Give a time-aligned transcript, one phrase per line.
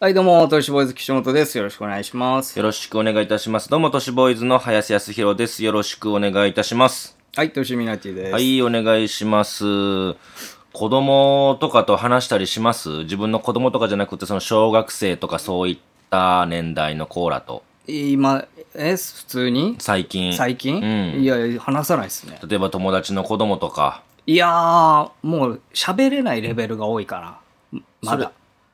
[0.00, 1.58] はい、どうも、トシボーイズ岸本です。
[1.58, 2.56] よろしくお願いします。
[2.56, 3.68] よろしくお願いいたします。
[3.68, 5.64] どうも、都市ボーイズの林康弘です。
[5.64, 7.18] よろしくお願いいたします。
[7.34, 8.32] はい、トシミナティです。
[8.32, 9.64] はい、お願いします。
[9.64, 10.16] 子
[10.72, 12.88] 供とかと話したりします？
[12.98, 15.78] 自分の子供とかじゃなくて、その小学生とかそういっ
[16.10, 17.64] た年代のコーラと。
[17.88, 19.74] 今、え、普通に？
[19.80, 20.32] 最近。
[20.32, 20.78] 最近、う
[21.18, 22.38] んいやいや、話さないですね。
[22.48, 24.04] 例えば友達の子供とか。
[24.28, 27.40] いやー、もう喋れないレベルが多いか
[27.72, 27.80] ら。
[28.00, 28.30] まだ。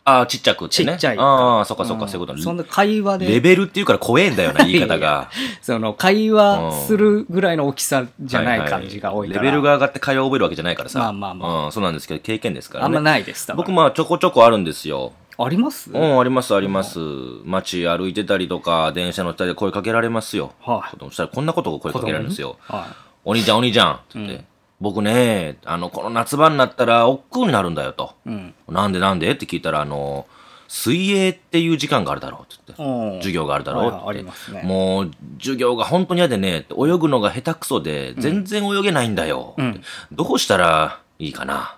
[0.07, 0.93] ああ、ちっちゃくってね。
[0.93, 5.31] ちっちゃいああ、そっかそっか、んそういうことそんな会話で、レベルっていうから怖えんだよな、言い方が。
[5.62, 9.43] その会話するぐらいの大きさじゃない感じが多いから。
[9.43, 10.98] レベルが上がって会話を覚えるわけじゃないからさ。
[10.98, 12.87] まあまあまうん、そうなんですけど、経験ですからね。
[12.87, 13.51] あんまないです。
[13.57, 15.12] 僕まあちょこちょこあるんですよ。
[15.37, 15.91] あります？
[15.91, 16.98] うん、ありますあります。
[17.45, 20.53] 街歩いてたりとか、電車乗ったりで声かけられますよ。
[20.61, 22.57] はいそしたらこんなことを声かけられるんですよ。
[22.61, 22.87] は
[23.25, 24.45] お兄ちゃんお兄ちゃんって言って、
[24.80, 28.14] 僕ね、あの、この夏場になったら億劫になるんだよと。
[28.27, 28.30] い。
[28.30, 28.55] うん。
[28.69, 30.27] なんでなんでって聞いたら、あの、
[30.66, 32.83] 水泳っていう時間があるだろうって言って。
[32.83, 41.77] うん授業があるだろうってってねもう、授業が本当に嫌でね、泳ぐのが下手くそで、全然泳げないんだよ、うんどうしたらいいかなって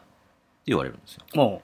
[0.66, 1.24] 言われるんですよ。
[1.34, 1.62] も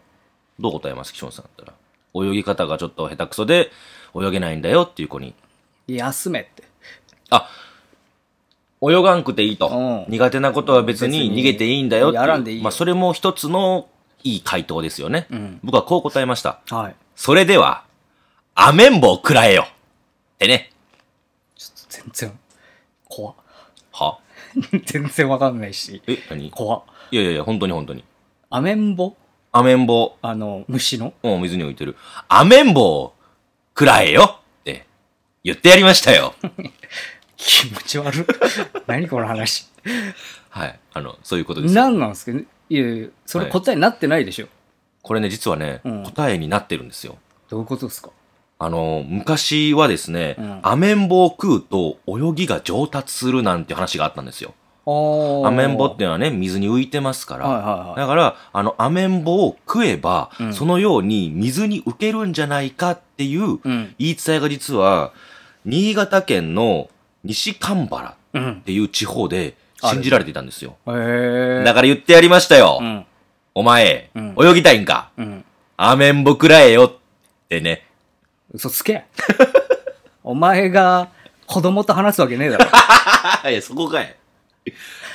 [0.61, 1.13] どう答えます？
[1.13, 1.75] 岸本さんだったら。
[2.15, 3.71] 泳ぎ方がちょっと下手くそで、
[4.15, 5.35] 泳げないんだよっていう子に。
[5.89, 6.65] う、休めって。
[7.31, 7.49] あ、
[8.83, 9.69] 泳がんくていいと。
[9.69, 12.21] うん苦手なことは別に逃げていいんだよっていう。
[12.23, 13.89] やらんでいいよまあ、それも一つの
[14.25, 15.27] いい回答ですよね。
[15.33, 16.61] ん僕はこう答えました。
[16.71, 16.97] はい。
[17.15, 17.85] それでは、
[18.55, 19.67] アメンボを食らえよっ
[20.39, 20.71] てね。
[21.89, 22.39] 全然、
[23.05, 23.35] 怖っ
[23.93, 24.19] は？
[24.87, 26.03] 全然わかんないし。
[26.07, 26.47] え、何？
[26.49, 28.05] い怖っやいやいや、本当に本当に。
[28.51, 29.17] アメンボ
[29.53, 31.13] アメンボ、あの、虫の？
[31.23, 31.97] もう水に浮いてる。
[32.29, 33.15] アメンボを
[33.79, 34.87] 食らえよって
[35.45, 36.35] 言ってやりましたよ。
[37.45, 38.25] 気持ち悪い。
[38.87, 39.67] 何この話。
[40.51, 40.79] はい。
[40.95, 41.75] あの、そういうことです。
[41.75, 42.39] 何なんですか？
[42.39, 44.47] いやいや、それはい答えになってないでしょ。
[45.03, 47.17] これね、実はね、うん答えになってるんですよ。
[47.51, 48.11] どういうことですか？
[48.59, 54.55] あの、昔はですね、うんアメンボを食うと泳ぎが上達するなんて話があったんですよ。
[54.85, 57.47] あアメンボっていうのはね、水に浮いてますから。
[57.47, 63.95] はいはいはいだから、あの、アメンボを食えば、うんそのように水に浮けるんじゃないかっていううん。
[63.99, 65.13] 言い伝えが実は、
[65.65, 66.89] 新潟県の
[67.25, 68.63] 西蒲原っうん。
[68.65, 70.77] ていう地方で信じられていたんですよ。
[70.87, 71.65] へえ。
[71.65, 72.79] だから言ってやりましたよ。
[72.81, 73.05] うん。
[73.55, 75.11] お前、うん泳ぎたいんか？
[75.17, 75.45] うん。
[75.77, 77.87] アメンボ食らえよってね。
[78.53, 79.05] 嘘つけ。
[80.25, 81.09] お前が
[81.47, 82.65] 子供と話すわけねえだろ。
[83.51, 84.15] いや、そこかい。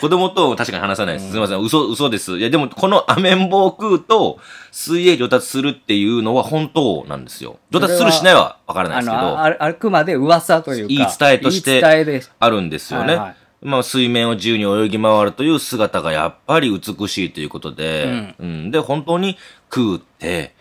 [0.01, 1.29] 子供と確かに話さないです。
[1.29, 1.59] すみません。
[1.59, 2.37] 嘘、嘘です。
[2.37, 4.39] いや、でも、このアメンボを食うと、
[4.71, 7.59] 水泳上達するっていうのは本当なんですよ。
[7.71, 10.87] 上達するしないはわからないあですけど、の、あああくまで噂というか。
[10.87, 12.23] 言い伝えとして言い伝えで。
[12.49, 13.07] るんですよね。
[13.07, 19.37] はいはいまあ、水面を自由に泳ぎ回るという姿がやっぱり美しいということで、うん、で、本当に
[19.73, 20.53] 食うって、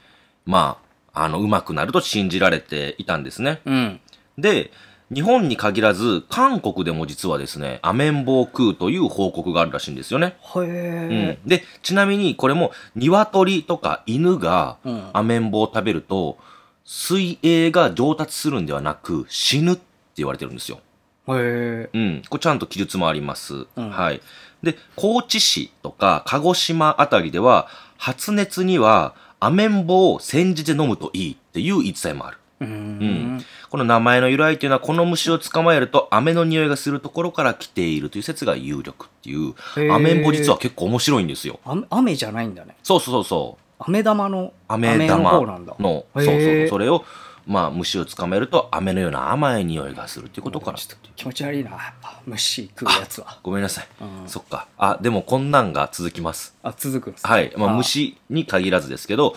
[0.47, 0.79] ま
[1.13, 3.61] あ、あの、うまくなると信じられていたんですね。
[3.67, 4.01] うん。
[4.39, 4.71] で、
[5.13, 10.37] 日本に限らず、韓国でも実はですね、アメンボを食うという報告があるらしいんですよね。
[10.57, 11.39] へうえ。
[11.45, 16.39] ん、で、ちなみにこれも、鶏とか犬がうんアメンボを食べると、
[16.85, 19.83] 水泳が上達するんではなく、死ぬって
[20.17, 20.81] 言われてるんですよ。
[21.29, 21.91] へえ。
[21.93, 22.23] うん。
[22.29, 23.67] これちゃんと記述もあります。
[23.77, 24.21] うんはい。
[24.65, 32.39] で、高知市とか鹿児島あたりでは、発熱にはアメンボを煎じて飲むといいっていう言い伝えもある。
[32.61, 33.45] うーん。
[33.71, 41.61] この名前の由来というのは、この虫を捕まえると、飴の匂いがするところから来ているという説が有力っていうへー、アメンボ実は結構面白いんですよ。
[41.65, 42.77] あ雨じゃないんだね。
[42.83, 43.63] そうそうそうそう。
[43.79, 45.75] 飴玉の、飴玉の方なんだ。
[45.79, 46.69] の、へーそうそう。
[46.69, 47.05] それを、
[47.47, 50.79] まあ、虫を捕まえると、飴のような甘い匂いがするっていうことから。
[50.79, 53.39] ちょっと気持ち悪いな、やっぱ虫食うやつは。
[53.43, 53.89] ごめんなさい。
[54.01, 54.67] うんそっか。
[54.79, 56.57] あ、でもこんなんが続きます。
[56.63, 57.53] あ、続くんですかはい。
[57.57, 59.37] まあ、あ虫に限らずですけど、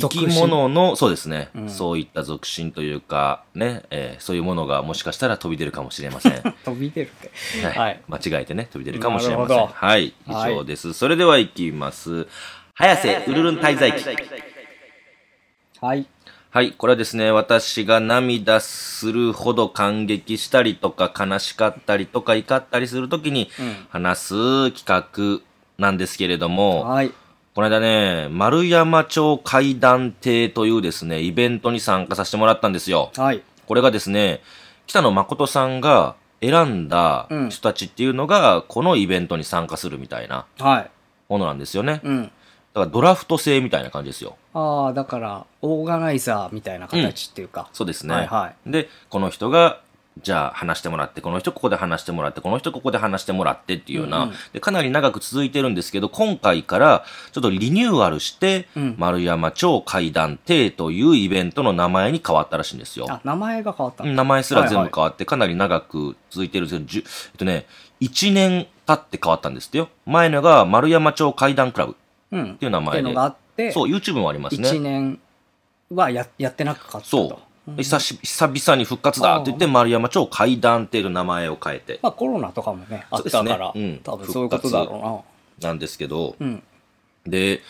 [0.00, 6.32] 生き物の、そうですね、うんそういった属性というか、ね、えーそういうものがもしかしたら飛び出るかもしれません。
[6.32, 7.30] は 飛び出るって。
[7.58, 7.62] い。
[7.62, 9.66] はい間違えてね、飛び出るかもしれません。
[9.66, 10.14] はい。
[10.26, 10.92] 以上です。
[10.92, 12.26] それでは行きます。
[12.74, 14.04] 早瀬うるるん滞在記。
[15.80, 16.06] はい。
[16.50, 16.72] はい。
[16.72, 25.42] これはですね、私が涙するほど感激したりとか、悲しかったりとか、怒ったりするときにうん話す企画
[25.78, 27.12] なんですけれども、はい。
[27.58, 33.10] この間ね、丸山町会談亭というですね、イベントに参加させてもらったんですよ。
[33.16, 33.42] はい。
[33.66, 34.42] これがですね、
[34.86, 40.90] 北野誠さんが選んだうん人たちっていうのが、このイベントに参加するみたいなはい。
[41.28, 42.00] ものなんですよね。
[42.04, 42.22] うん。
[42.26, 44.36] だからドラフト制みたいな感じですよ。
[44.54, 47.70] ああ、だから、オーガナイザーみたいな形っていうか。
[47.72, 48.14] そうですね。
[48.14, 49.80] はいはで、この人が
[50.22, 63.06] じゃあ話してもらって、この人ここで話してもらって、この人ここで話してもらってっていうような、うんうんでかなり長く続いてるんですけど、今回からちょっとリニューアルして、うん丸山町会談亭というイベントの名前に変わったらしいんですよ。
[63.08, 67.66] あ、名前が変わったうん名前すら全部はい変わって、かなり長く続いてるんですけど、えっとね、
[68.00, 69.88] 1年経って変わったんですってよ。
[70.06, 71.94] 前のが丸山町会談クラブっ
[72.30, 72.52] うん。
[72.52, 74.78] っていう名前でいうのがあって、そう、YouTube もあります1ね。
[74.80, 75.20] 年
[75.90, 77.04] はややってなかったと。
[77.04, 77.38] そう。
[77.76, 84.00] で久し久々に復活だって言って、丸山町会談っていう名前を変えて、まあコロナとかもね、あったから、うん。
[84.02, 85.24] 多分そういうことだろ
[85.60, 85.72] な。
[85.72, 86.50] んですけど、うな。
[86.50, 86.62] うん。
[87.26, 87.62] で、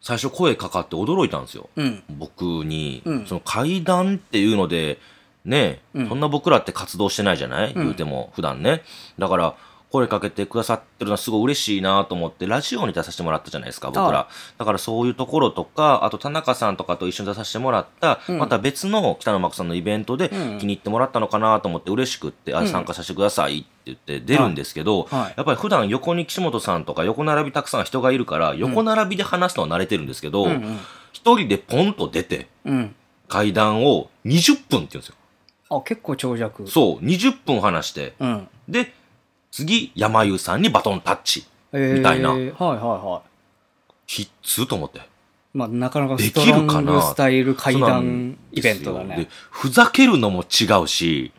[0.00, 1.68] 最初声かかって驚いたんですよ。
[1.76, 2.02] うん。
[2.10, 3.26] 僕に、うん。
[3.26, 4.98] その会談っていうので、
[5.44, 6.08] ね、うん。
[6.08, 7.74] そんな僕らって活動してないじゃない、ん。
[7.74, 8.82] 言うても、普段ね。
[9.18, 9.54] だから、
[9.92, 14.28] 声かけてくださってるのはすごい嬉しいなと思って、ラジオに出させてもらったじゃないですか、僕らあ。
[14.56, 30.78] だからそういうところとか、あと田中さんとかと一緒に出させてもらった、うんまた別の北野真子さんのイベントでうん気に入ってもらったのかなと思って嬉しくって、あ、うん参加させてくださいって言って出るんですけど、はいやっぱり普段横に岸本さんとか横並びたくさん人がいるから、横並びで話すのは慣れてるんですけど、うんうん。
[31.12, 32.94] 一人でポンと出て、うん。
[33.28, 35.14] 会談を20分って言うんですよ。
[35.70, 36.66] あ、結構長尺。
[36.68, 38.48] そう、20分話して、うん。
[38.68, 38.92] で、
[39.52, 41.44] 次、山優さんにバトンタッチ。
[41.72, 43.92] えーみたいなはいはいはい。
[44.06, 45.00] きっつと思って。
[45.54, 49.28] まあ、なかなかでストロンきるかなグスタイル会そうなん談イベントだね。
[49.50, 51.32] ふざけるのも違うし、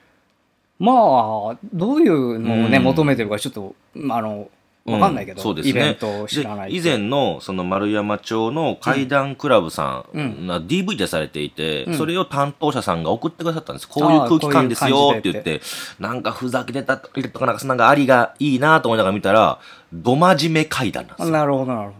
[0.78, 4.50] まあ、どういうのをね、うん求めてるかちょっと、まああの、
[4.86, 5.72] わかんないけど、うんそうですね。
[5.72, 10.48] イベントを知らない以前のその丸山町の会談クラブさん、うん。
[10.48, 11.98] な DVD されていて、うん。
[11.98, 13.88] それを担当者さんが送ってくださったんです。
[13.88, 15.62] こういう空気感ですよあーって言って、
[16.00, 17.10] なんかふざけてたと
[17.40, 19.60] か、なんかなんかありがいいなと思いながら見たら、
[19.94, 21.32] ど真面目会談なんですよ。
[21.32, 21.96] なるほど、なるほ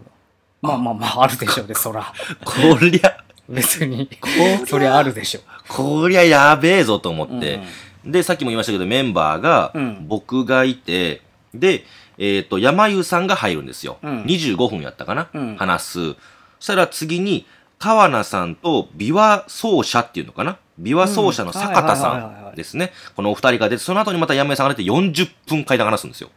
[0.62, 0.68] ど。
[0.68, 2.12] まあまあまあ、あるでしょうね、そら。
[2.44, 3.16] こりゃ、
[3.48, 4.08] 別に。
[4.20, 4.66] こりゃ。
[4.66, 7.60] そりゃあるでしょこりゃやべえぞと思って、
[8.04, 8.12] うん。
[8.12, 11.22] で、さっきも言いましたけど、メンバーがうん、僕がいて、
[11.54, 11.84] で、
[12.18, 13.98] えっ、と、山優さんが入るんですよ。
[14.02, 16.12] うん25分やったかな、うん話す。
[16.12, 16.18] そ
[16.60, 17.46] したら次に、
[17.78, 20.58] 川名さんと琵琶奏者っていうのかな？
[20.80, 22.92] 琵琶奏者の坂田さはいんですね。
[23.14, 26.30] このお二人が出て、その後にまた山優さんが出て40分会談話すんですよ。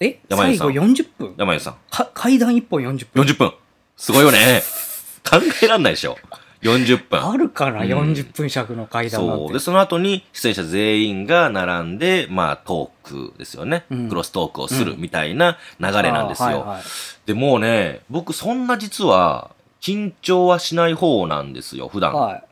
[0.00, 0.20] え？
[0.28, 1.34] 山根さん最後40分？
[1.36, 1.76] 山優さん。
[1.90, 3.52] か階段1本40分？40分。
[3.96, 4.62] すごいよね。
[5.28, 6.18] 考えらんないでしょ。
[6.64, 7.24] 40分。
[7.24, 9.44] あるかな、うん ?40 分尺の階段なんて。
[9.44, 9.52] そう。
[9.52, 13.84] で、その後に出演者全員が並んで、まあトークですよね。
[13.90, 16.46] うんクロストークをするみたいな流れなんですよ。
[16.46, 16.82] はいはい
[17.26, 19.50] で、もうね、僕そんな実は
[19.80, 22.14] 緊張はしない方なんですよ、普段。
[22.14, 22.44] はい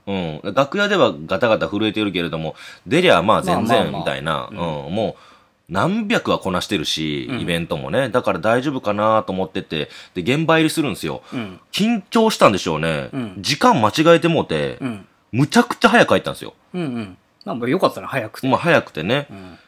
[0.44, 0.54] うん。
[0.54, 2.54] 楽屋ではガタガタ震えてるけれども、
[2.86, 4.58] 出りゃまあ全然みたいな、ううん、
[4.94, 5.31] もう、
[5.68, 8.08] 何百はこなしてるし、うんイベントもね。
[8.10, 11.22] だから大丈夫かなと思ってて、で、現場入りするんですよ。
[11.32, 11.60] うん。
[11.72, 13.08] 緊張したんでしょうね。
[13.12, 15.06] うん時間間違えてもうて、うん。
[15.32, 16.54] むちゃくちゃ早く入ったんですよ。
[16.74, 17.16] うんうん。
[17.44, 18.48] まあ、よかったな、早くて。
[18.48, 19.58] まあ早くてね、うん。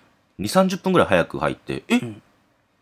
[0.44, 2.22] 2、30分ぐらい早く入って、え、ん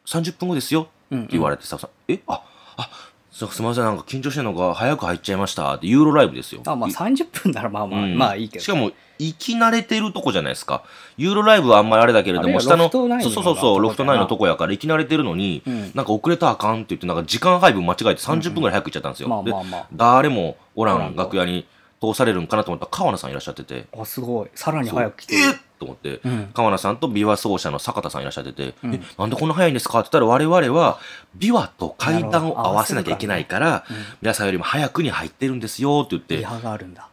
[0.06, 0.88] 30分後ですよ？
[1.10, 1.20] うん。
[1.20, 2.42] って言われて、スタッフさん、え、あ、
[2.76, 2.90] あ、
[3.30, 6.62] すすみません、なんか緊張してるのが早く入っちゃいましたって、ユーロライブですよ。
[6.66, 8.64] あ、まあい30分ならまあまあ、うんまあいいけど。
[8.64, 8.90] しかも、
[9.26, 10.82] 行き慣れてるとこじゃないですか。
[11.16, 15.92] ユーロライブはあんまりあれだけれども、下の、そうそうそう、ロフトナインのとこやから行き慣れてるのに、うん。
[15.94, 19.28] なんか遅れたらあかんって言って、なんか時間配分間違えて30分ぐらい早く行っちゃったんですよ。
[19.28, 19.86] まあでまあまあ。
[19.94, 21.66] 誰もおらん楽屋に
[22.00, 24.48] 通されるんかなと思ったら、川名さんいらっしゃってて、あ、すごい。
[24.54, 25.36] さらに早く来て。
[25.36, 25.38] え。
[25.78, 26.50] と思って、うん。
[26.54, 28.94] 川名さんと琵琶奏者の坂田さんいらっしゃってて、うん。
[28.94, 30.98] え、なんでこんな早いんですかって言ったら我々は
[31.38, 33.96] 琵琶と階段を合わせなきゃいけないから、うん。
[34.22, 37.08] 皆さんよりも早くに入ってるんですよって言って、リハがあるんだ。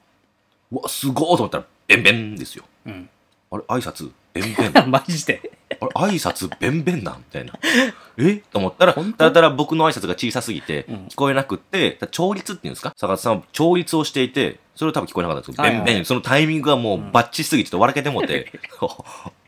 [0.72, 2.64] うわ、すごいと思ったら、ベンベンですよ。
[2.86, 3.10] うん。
[3.52, 4.86] あれ、挨拶、ベンベン。
[4.92, 5.52] マジで？
[5.82, 7.18] あれ、挨拶、ベンベンなん？
[7.18, 7.54] みたいな。
[8.18, 8.36] え？
[8.52, 12.94] と思ったら、ただ僕の挨拶が小さすぎてうん、聞こえなくって、調律っていうんですか？
[12.96, 18.52] 坂田さんは調律をしていて、それを多分聞こえなかったんですけど、はいはいベンベン、そのタイミングがもうバッチしすぎて、ちょっと笑けてもうて、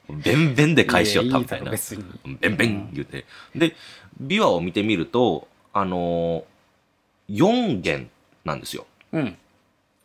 [0.10, 1.72] ベンベンで返しよったみたいなやや。
[1.74, 2.04] 別に。
[2.40, 3.26] ベンベン言うて。
[3.56, 3.76] で、
[4.22, 8.10] 琵琶を見てみると、あのー、4弦
[8.44, 8.88] なんですよ。
[9.14, 9.38] うん。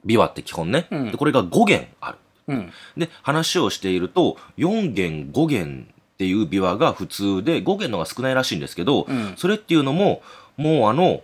[0.04, 0.86] 琵琶って基本ね。
[0.90, 2.18] うんで、これが5弦ある。
[2.48, 2.72] うん。
[2.96, 10.22] で、話をしていると、4弦、5弦っていう琵琶が普通で、5弦の方が少ないらしいんですけど、うんそれっていうのも、
[10.56, 11.22] もうあの、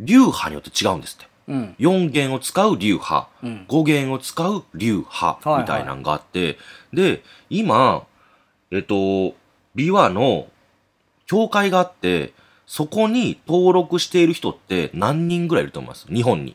[0.00, 1.28] 流派によって違うんですって。
[1.48, 1.74] うん。
[1.78, 6.58] 4弦を使う流派、うん5弦を使う流派みたいなのがあって、
[6.92, 8.04] で、今、
[8.70, 9.34] えっと、琵
[9.74, 10.48] 琶の
[11.26, 12.32] 教会があって、
[12.66, 16.06] そこに登録している人って何人ぐらいいると思います？
[16.12, 16.54] 日本に。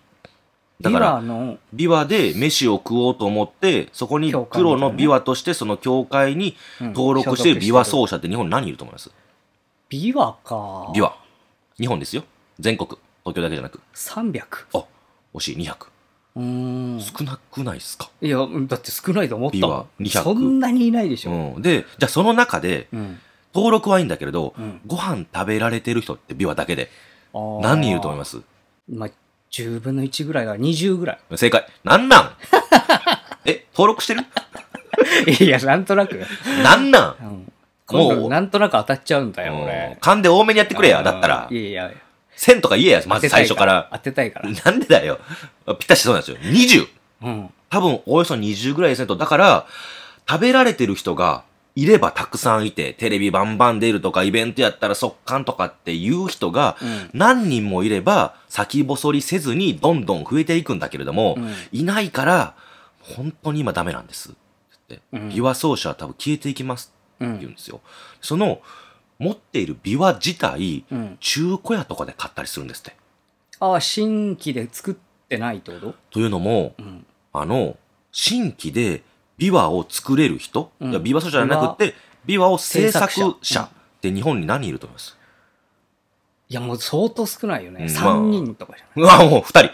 [0.82, 9.12] だかビワら、の、琵琶で飯を食おうと思って、そこに黒の琵琶としてその教会にうん登録している琵琶奏者って日本に何人いると思います？
[9.89, 10.56] ビワか。
[10.94, 11.13] 琵琶。
[11.77, 12.24] 日本ですよ。
[12.60, 12.89] 全国。
[13.24, 13.80] 東京だけじゃなく。
[13.96, 14.44] 300。
[14.74, 14.86] あ、
[15.34, 15.75] 惜しい、200。
[16.36, 16.44] うー
[16.98, 17.01] ん。
[17.01, 21.32] 少なくないですか、いや、だって少ないと思ったビワ200そんなにいないでしょ。
[21.32, 23.20] うん、で、じゃあその中で、うん。
[23.56, 26.89] 登録はいいんだけれど、うんご飯食べられてる人ってビワだけで、
[27.34, 28.42] 何人いると思います？
[28.89, 29.10] まあ、
[29.53, 31.65] 10分の1ぐらいが20ぐら正解。
[31.83, 32.31] なんなん？
[33.45, 34.22] え、登録してる？
[35.27, 35.45] い。
[35.45, 36.19] いや、なんとなく。
[36.63, 37.15] なんなん？
[37.22, 37.53] うん。
[37.88, 39.98] 今もう度なんとなく当たっちゃうんだよ、うん俺。
[40.01, 41.55] 勘で多めにやってくれや、だったらい。
[41.55, 41.91] やいや、
[42.36, 43.89] 1000とか言えや、まず最初から。
[43.91, 44.50] 当てたいから。
[44.50, 45.19] なんでだよ。
[45.79, 46.38] ぴったしそうなんですよ。
[46.38, 46.88] 20!
[47.22, 47.50] うん。
[47.69, 49.15] 多分、およそ20ぐらいですねと。
[49.15, 49.67] だから、
[50.27, 51.43] 食べられてる人が
[51.75, 62.56] いればたくさんいて、テレビバンバン出るとか、イベントやったら速乾とかっていう人がうん何人もいれば、先細りせずにどんどん増えていくんだけれども、うんいないから、
[63.00, 64.32] 本当に今ダメなんです。
[64.32, 64.36] っ
[64.88, 67.56] てうんビワ奏者は多分消えていきますうって言うんん。
[67.56, 67.82] ですよ。
[68.22, 68.62] その、
[69.20, 71.18] 持っているビワ自体、うん。
[71.20, 72.96] 中古屋とかで買ったりするんですって。
[73.60, 74.96] ああ、新規で作っ
[75.30, 75.96] てないってこと？
[76.12, 77.06] というのも、うん。
[77.32, 77.77] あの、
[78.12, 79.03] 新規で
[79.38, 83.70] ビワを作れる人、うんいやビワ奏者じゃなくて、ビワを制作者者っ
[84.02, 85.18] て日本に何人いると思います？
[86.50, 87.86] いや、もう相当少ないよね。
[87.86, 89.20] うん3人とかじゃない？
[89.20, 89.72] うわ、もう二人。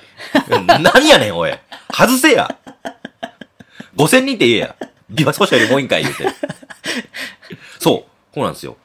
[0.82, 1.51] 何やねん、おい。
[1.92, 2.58] 外せや。
[3.98, 4.75] 5000人って言えや。
[5.10, 6.24] ビワ奏者よりもういいんかい、言うて。
[7.80, 8.34] そう。
[8.34, 8.78] そうなんですよ。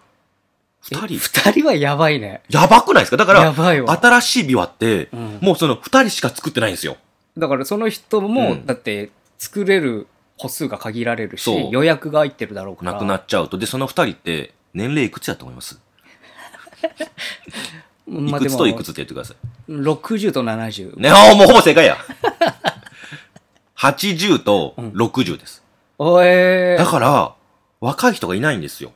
[0.80, 1.06] 二人。
[1.18, 2.42] 2人はやばいね。
[2.48, 3.16] やばくないですか？
[3.16, 3.96] だから、やばいわ。
[4.00, 6.96] 新しいビワって、うんもうその二人しか作ってないんですよ。
[7.36, 10.06] だからその人も、うんだって作れる
[10.38, 12.92] 歩数が限られるし、予約が入ってるだろうから。
[12.92, 13.56] 亡くなっちゃうと。
[13.58, 15.80] で、その二人って、年齢いくつだと思います？
[18.06, 19.34] い まあくつといくつっでて言ってくださ
[19.68, 19.72] い。
[19.72, 20.98] も60と70。
[20.98, 21.96] ね、あもうほぼ正解や。
[23.76, 25.62] 80と60です。
[25.98, 27.34] おえだから、
[27.80, 28.92] 若い人がいないんですよ。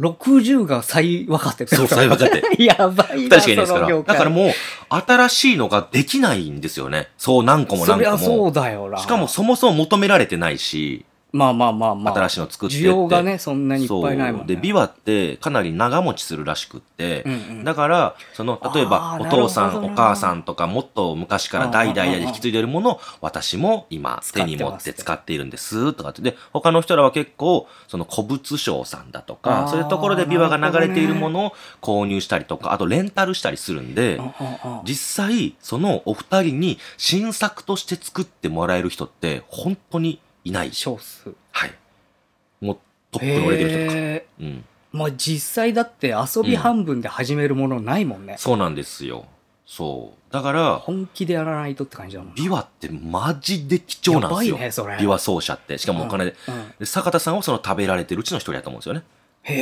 [0.00, 2.42] 60が最若手ってそう、最若手。
[2.62, 4.02] やばいな、二人しかいないですから。
[4.02, 4.52] だからもう、
[4.90, 7.08] 新しいのができないんですよね。
[7.18, 8.52] そう、何個もそ何個りゃそうも。
[8.52, 8.98] だよな。
[8.98, 12.14] しかもそもそも求められてないし、まあまあまあまあ。
[12.14, 13.88] 新しいの作ってって需要がね、そんなにいっ。
[13.88, 14.54] ぱいないもんね。
[14.54, 26.22] で、ビワってかなり長持ちするらしくって、うんうんだから、その、例えばお父さん、お母さんとか、もっと昔から代々で引き継いでるものを、私も今、手に持って使っているんです、とかって。
[26.22, 34.20] で、他の人らは結構、その古物商さんだとあか、ーそういうところでビワが流れているものを購入したりとか、あとレンタルしたりするんで
[34.84, 40.72] 実際、そのお二人に新作として作ってもらえる人って、本当にいない。
[40.72, 41.34] 少数。
[41.52, 41.72] はい。
[42.60, 42.78] もう、
[43.10, 43.96] トップの売れてる人とか。
[43.96, 44.46] へうん。
[44.46, 48.36] ーまあ実際だって遊び半分で始めるものないもんね。
[48.38, 49.26] そうなんですよ。
[49.66, 50.32] そう。
[50.32, 52.34] だから、本気でやらないとって感じだもんな。
[52.34, 54.56] ビワってマジで貴重なんですよ。
[54.56, 55.76] ねそれビワ奏者って。
[55.76, 56.34] しかもお金で。
[56.48, 59.02] うんで坂田さんはその食べられてるうちの一人だと思うんですよね。
[59.42, 59.54] へ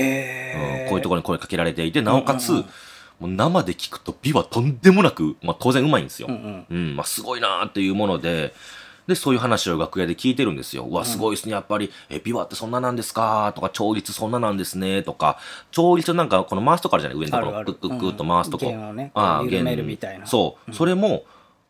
[0.55, 2.71] え、うんこういうところに声かけられていて、なおかつ、うんうんうん
[3.19, 6.29] もう生で聞くとビワとんでもなく、まあ当然うまいんですよ。
[6.29, 8.53] うんうんうん、まあすごいなーっていうもので、
[9.07, 10.85] で、そういう話を楽屋で聞いてるんですよ。
[10.85, 13.53] うわ、すごいですね、やっぱり、え、ビワってそんななんですか？
[13.55, 15.03] とか、調律そんななんですね？
[15.03, 15.39] とか、
[15.71, 17.19] 調律なんかこの回すとこあるじゃない？
[17.19, 18.67] 上のところ、クックックッと回すとこ。
[18.67, 19.11] 弦をね
[19.97, 20.27] たいな。
[20.27, 21.25] そう、それも、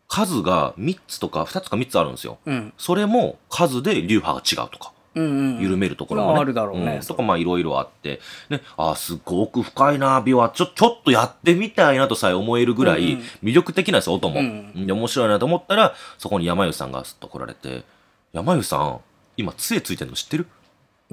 [0.09, 2.39] 数が3つとか2つか3つあるんですよ。
[2.47, 2.73] うん。
[2.79, 4.93] それも数で流派が違うとか。
[5.17, 6.33] うんうん緩めるところもね。
[6.35, 8.21] まああるだろうねんとかまあいろいろあって、
[8.51, 14.39] ね、ああ、すごく深いな、美は、ちょ、ちょっとやってみたいなとさえ思えるぐらいうんうん魅力的なんですよ、音も。
[14.39, 17.85] うんで、面白いなと思ったら、そこに山湯さんがすっと来られて、
[18.33, 19.01] 山湯さん、
[19.37, 20.47] 今杖ついてるの知ってる？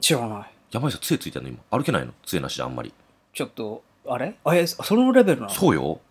[0.02, 1.50] 知らない山湯さん杖ついてるの？
[1.50, 1.60] 今。
[1.80, 2.12] 歩けないの？
[2.26, 2.94] 杖なしであんまり。
[3.34, 4.36] ちょっとあれ？
[4.44, 5.54] あえそのレベルなの？
[5.54, 6.02] そうよ。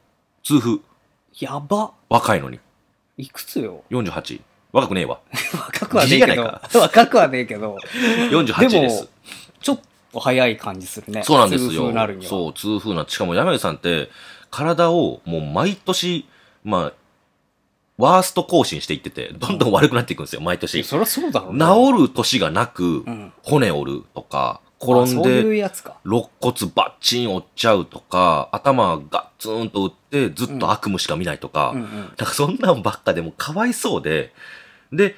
[0.42, 0.78] 痛風。
[1.38, 2.58] やば若いのに。
[3.18, 4.40] いくつよ？48。
[4.73, 5.21] 若くねえわ。
[5.55, 6.43] 若くはねえけど。
[6.81, 7.76] 若くはねえけど。
[8.31, 9.09] 48です。
[9.61, 9.81] ちょっ
[10.12, 11.23] と早い感じするね。
[11.23, 12.25] そうなんです痛よ風なるに。
[12.25, 12.31] は。
[12.31, 13.05] そう、痛風な。
[13.07, 14.11] しかも山口さんって、
[14.50, 16.26] 体をもう毎年、
[16.64, 16.93] まあ、
[17.99, 20.83] ワースト更新していってて、どんどん悪くなっていくんですよ、毎年。
[20.83, 21.99] 治そりゃそうだろうね。
[22.02, 23.33] る年がなく、うん。
[23.43, 25.71] 骨折るとか、転んで、肋
[26.05, 32.09] 骨バッチン折っちゃうとか、頭ガッツンと打って、ずっと悪夢しか見ないとか、うんうんなん。
[32.17, 34.33] かそんなんばっかでもかわいそうで、
[34.92, 35.14] で、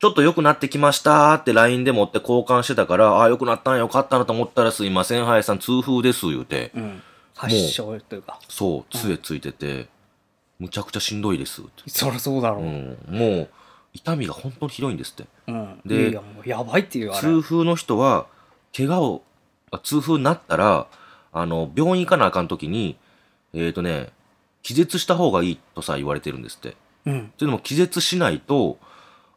[0.00, 6.72] ちょっと良くなってきましたって LINE で持って交換してたから、ああ、良くなったんよかったなと思ったらすいません、林さん痛風です、言うて。
[6.74, 7.02] うん
[7.36, 9.88] 発症というかそう、杖ついてて、
[10.58, 11.70] むちゃくちゃしんどいですって。
[11.88, 13.48] そりゃそうだろう、うんもう、
[13.92, 15.24] 痛みが本当にひどいんですって。
[15.48, 18.26] うんでいやもうやばいっていう痛風の人は、
[18.76, 19.22] 怪我を、
[19.70, 20.86] あ痛風になったら、
[21.32, 22.96] あの、病院行かなあかんときに、
[23.52, 24.12] えっ、ー、とね、
[24.62, 26.76] 気絶した方がいいとさ、言われてるんですって。
[27.06, 28.78] うんというのも気絶しないと、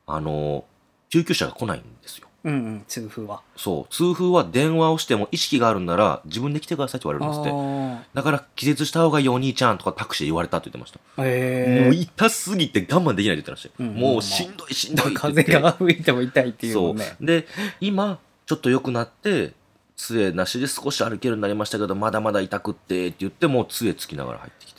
[0.08, 0.66] あの、
[1.10, 2.28] 救急車が来ないんですよ。
[2.44, 3.94] うんうん痛風はそう。
[3.94, 7.50] 痛風は電話をしても意識があるんなら自分で来てくださいって言われるんですって。
[7.52, 11.00] あだから気絶した方がいいお兄ちゃんとかタクシーで言われたって言ってました。
[11.20, 13.90] えもう痛すぎて我慢できないって言ってましたよ。
[13.90, 17.26] うんもうしんどいしんどいって言って風が吹いても痛いっていうねう。
[17.26, 17.48] で、
[17.82, 19.54] 今、ちょっと良くなって、
[19.98, 24.78] 杖なしで少し歩けるようになりましたけど、まだまだ痛くってって言って、もう杖つきながら入ってきて。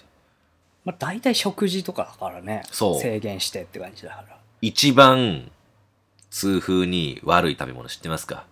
[0.84, 5.50] まあ大体食事とかだからねそう制限してって感じだから一番、
[6.30, 8.44] 痛風に悪い食べ物知ってますか？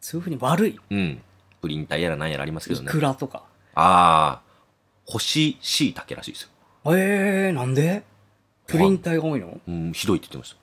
[0.00, 0.78] 痛風に悪い？
[0.90, 1.22] うん。
[1.62, 2.90] プリン体やらなんやらありますけイどね。
[2.90, 3.42] クラとか
[3.74, 4.42] ああ、
[5.06, 6.50] 干し椎茸らしいですよ。
[6.94, 8.04] ええなんで？
[8.66, 9.58] プリン体が多いの？
[9.66, 10.56] うん、ひどいって言ってました。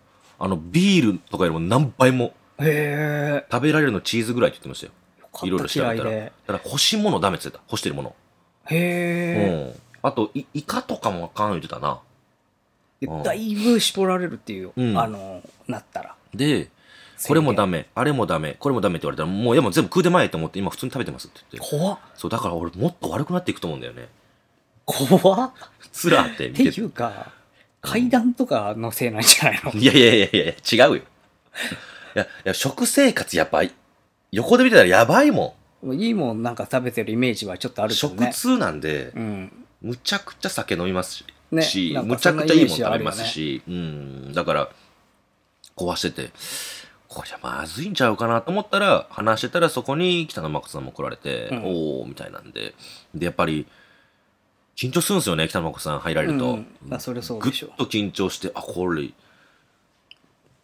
[0.45, 4.93] あの、ビールとかよりも何倍もへえ食べられるのチーズぐらいって言ってましたよ。
[5.21, 6.09] よかいろいろ調べたら。
[6.11, 7.63] 嫌いでただ、干し物ダメって言ってた。
[7.67, 8.15] 干してるもの。
[8.65, 9.81] へえうん。
[10.03, 11.99] あと、いイカとかもあかん言ってたな。
[13.01, 13.23] うん。
[13.23, 14.97] だいぶ絞られるっていうようん。
[14.97, 16.15] あのなったら。
[16.33, 16.69] で、
[17.27, 21.77] これもダメ、あれもダメ、これもダメって言われたら、もう、いやもう全部食うてまえと思って、今普通に食べてますって言って。
[21.77, 21.99] 怖っ。
[22.15, 24.07] そう、だから俺もっと悪くなっていくと思うんだよね。
[24.85, 25.51] 怖っ。
[25.91, 26.81] つらってってい見てて。
[26.81, 27.31] うか
[27.81, 29.71] 階段とかのせいなんじゃないの？
[29.71, 31.03] いやいやいやいやいや、違うよ。
[32.15, 33.63] いや、いや、食生活やっぱ、
[34.31, 37.89] 横で見てたらやばいもいいもんなんか食べてるイメージはちょっとあん。
[37.89, 38.31] るけどね。
[38.31, 39.65] 食通なんでう、ん。
[39.81, 41.63] むちゃくちゃ酒飲みますし、ね
[42.03, 44.69] むちゃくちゃいいもん食べますし、うん、だから、
[45.75, 46.31] 壊してて、
[47.07, 51.57] これじゃまずいんちゃうかなと思ったら、話してたらそこに北野誠さんも来られて、うん。
[51.63, 52.73] おー、みたいなんで、
[53.13, 53.67] で、やっぱり、
[54.77, 56.59] 緊張するんですよね、北野誠さん入られると。
[56.99, 59.09] それそうぐっと緊張して、あ、これ、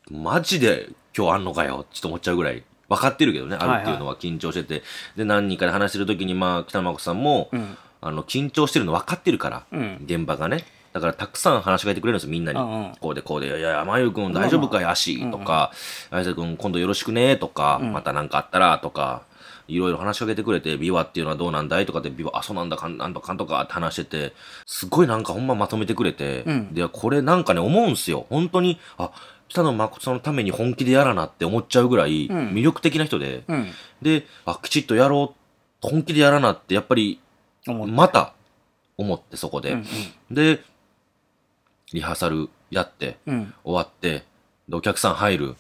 [0.10, 2.64] マジで今日あんのかよ、ちょっと思っちゃうぐらい。
[2.88, 4.84] 分かってるけどね、あるっていうのは緊張してて。
[5.18, 7.78] で、何人かで話してる時に、まあ、北野誠さんも、うん。
[8.00, 10.06] あの、緊張してるの分かってるから、うん。
[10.06, 10.64] 現場がね。
[11.00, 12.60] だから、たくさん話しかけてくれるんですよ、みんなに。
[12.60, 12.96] うんうん。
[13.00, 15.30] こうでこうで、いやいや、まゆくん大丈夫かい、足。
[15.32, 15.72] とか、
[16.12, 19.24] あいさくん今度よろしくね、とか、またなんかあったら、とか、
[19.68, 21.86] いろいろ話しかけてくれて、ビワっていうのはどうなんだい？
[21.86, 24.34] とかで、ビワ、あ、そうなんだ、かんなんとかかんとかって話してて、
[24.66, 26.74] すごいなんかほんままとめてくれて、うん。
[26.74, 28.28] で、これなんかね、思うんすよ。
[28.30, 29.12] 本当に、あ、
[29.50, 32.50] 北野誠のために本気でやらなって思っちゃうぐらい、うん。
[32.52, 33.68] 魅力的な人で、うん。
[34.02, 37.20] で、あ、きちっとやろう、本気でやらなって、やっぱり、
[37.66, 38.34] また、
[38.96, 39.74] 思ってそこで。
[39.74, 39.86] うん。
[40.32, 40.64] で、
[41.94, 43.54] リハーサルやって、うん。
[43.64, 44.24] 終わって、
[44.68, 45.56] で、お客さん入る。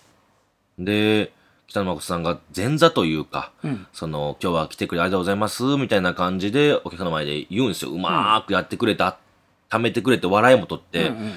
[0.79, 1.31] で、
[1.67, 3.87] 北野誠さんが前座というか、うん。
[3.93, 7.91] その、今日は来てくれてありがとうございます、みたいな感じで、お客さんの前で言うんですよ。
[7.91, 9.17] うまーくやってくれた、
[9.69, 11.33] 貯めてくれて笑いも取って、うんうん。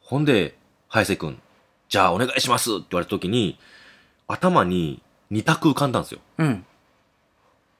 [0.00, 0.56] ほんで、
[0.88, 1.40] 早瀬くん、
[1.88, 3.58] じゃあお願いしますって言われた時に、
[4.26, 6.20] 頭に二択浮かんだんですよ。
[6.38, 6.64] うん。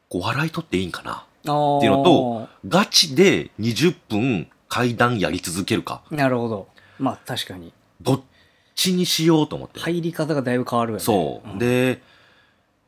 [0.08, 6.02] こう笑い取っていいんかなっていうのと、ガチで20分階段やり続けるか。
[6.10, 6.66] なるほど。
[6.98, 7.72] まあ確かに。
[8.02, 8.20] どっ
[8.74, 9.78] ちにしようと思って。
[9.78, 11.04] 入り方がだいぶ変わるよね。
[11.04, 11.48] そう。
[11.48, 11.58] ん。
[11.58, 12.02] で、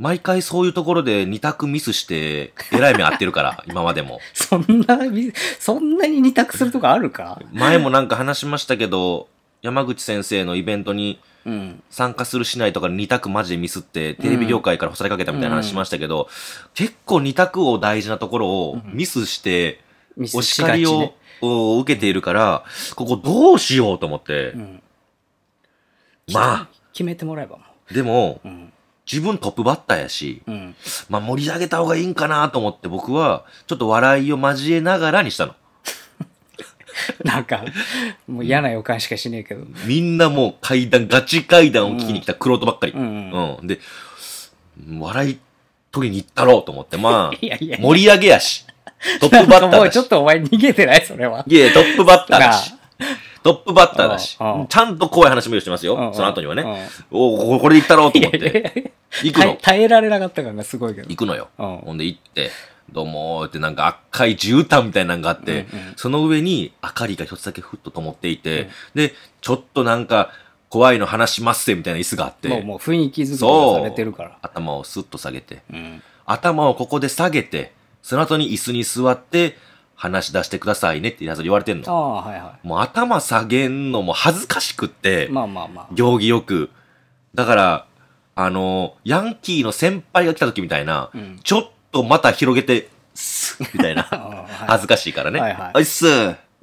[0.00, 4.18] 毎回そういうところで二択ミスして、えらい目合ってるから、 今までも。
[4.34, 7.40] そんなみそんなに二択するとこあるか？
[7.52, 9.28] 前もなんか話しましたけど、
[9.62, 11.82] 山口先生のイベントにうん。
[11.88, 16.28] 参加するしないとか二択マジでミスって、テレビ業界から干されかけたみたいな話しましたけど、
[16.74, 19.80] 結構二択を大事なところをミスして、
[20.34, 24.52] お叱りを、を受けているから、ここどうしようと思って。
[24.52, 24.82] う、ん。
[26.32, 28.72] まあ、決めてもらえばもでも、ううん。
[29.10, 30.74] 自分トップバッターやし、うん。
[31.08, 35.54] まあ盛り上げた方がいいんかなと思って僕は、ちょっと笑いを交えながらにしたの。
[37.22, 37.64] なんか
[38.26, 39.64] もう嫌な予感しかしねえけど。
[39.84, 42.92] みんなもう階段、ガチ階段を聞きに来た黒人ばっかり。
[42.92, 43.00] うん。
[43.00, 43.04] う
[43.38, 43.66] んうん。
[43.68, 43.78] で、
[44.98, 45.38] 笑い
[45.92, 47.78] 取りに行ったろうと思って、まあ、 いやいや。
[47.78, 48.66] 盛り上げやし。
[49.20, 50.08] トップバッターだしもうちょっ。
[50.08, 51.04] とお前逃げてない？
[51.04, 52.74] それはいやトップバッターだし。
[53.42, 54.36] トップバッターだし。
[54.36, 56.12] ちゃんと怖い話もしてますよ。
[56.14, 56.62] その後にはね。
[57.10, 58.92] うんおここれで行ったろうと思って。
[59.22, 59.56] 行くの？
[59.60, 61.48] 耐えられなかった感がすごいけど行くのよ。
[61.58, 62.50] うんほんで行って、
[62.90, 70.30] どうもーってなんか赤い絨毯みたいなのがあって、その上に明かりが一つだけふっと灯っていて、で、ちょっとなんか
[70.68, 77.72] 怖いの話しますせみたいな椅子があって、もうもう雰囲気作りそうがされてるから頭をスッと下げて、うん頭をここで下げて、
[78.06, 79.58] その後に椅子に座って、
[79.96, 81.92] 話し出してくださいねって言われてんあの。
[81.92, 86.70] あはいはもう頭下げんのも恥ずかしくってい、まあまあまあ行儀よく。
[87.34, 87.86] だから、
[88.36, 94.04] あの、ヤンキーの先輩が来た時みたいな、うんちょっとまた広げて、スッみたいな。
[94.06, 95.40] はい恥ずかしいからね。
[95.40, 96.06] はいはいおいっす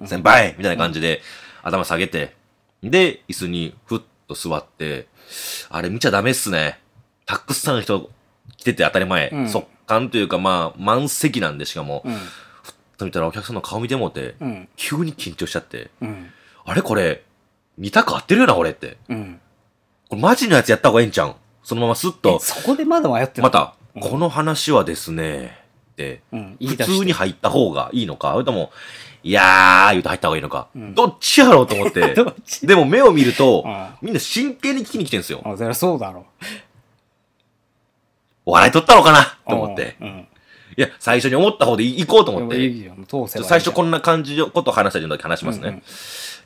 [0.06, 1.22] 先輩みたいな感じで、
[1.62, 2.34] 頭下げて、
[2.82, 5.08] で、椅子にふっと座って、
[5.70, 6.80] あれ見ちゃダメっすね。
[7.26, 8.10] たくさん人
[8.58, 9.30] 来てて当たり前。
[9.30, 9.50] うん。
[9.50, 12.18] 速乾というかまあ、満席なんでしかも、うん。
[12.98, 14.70] と見たらお客さんの顔見てもうて、うん。
[14.76, 16.30] 急に緊張しちゃって、うん。
[16.66, 17.24] あれこれ、
[17.78, 18.98] 見たく合ってるよな、俺って。
[19.10, 19.40] うん。
[20.10, 21.30] これマジのやつやった方がええんちゃう？
[21.30, 24.02] んそのままスッえと、そこでまだ迷ってるまた、うん。
[24.02, 25.58] この話はですね、
[25.94, 28.72] って、普通に入った方がいいのか、それとも、
[29.24, 30.94] いやー、言うと入った方がいいのか、ん。
[30.94, 32.16] どっちやろうと思って。
[32.64, 35.42] でも目を見るとうん、みんな真剣に聞きに来てんすよ。
[35.46, 36.26] あそりゃそうだろ
[38.46, 39.38] お笑い取ったのかな？
[39.48, 39.96] と思って。
[40.02, 40.28] うんうん
[40.76, 42.58] いや、最初に思った方で行こうとで思って。
[42.58, 45.68] もいいよもう通せばいい最初こんな感じのことを話した時話しますね。
[45.68, 45.84] うんうん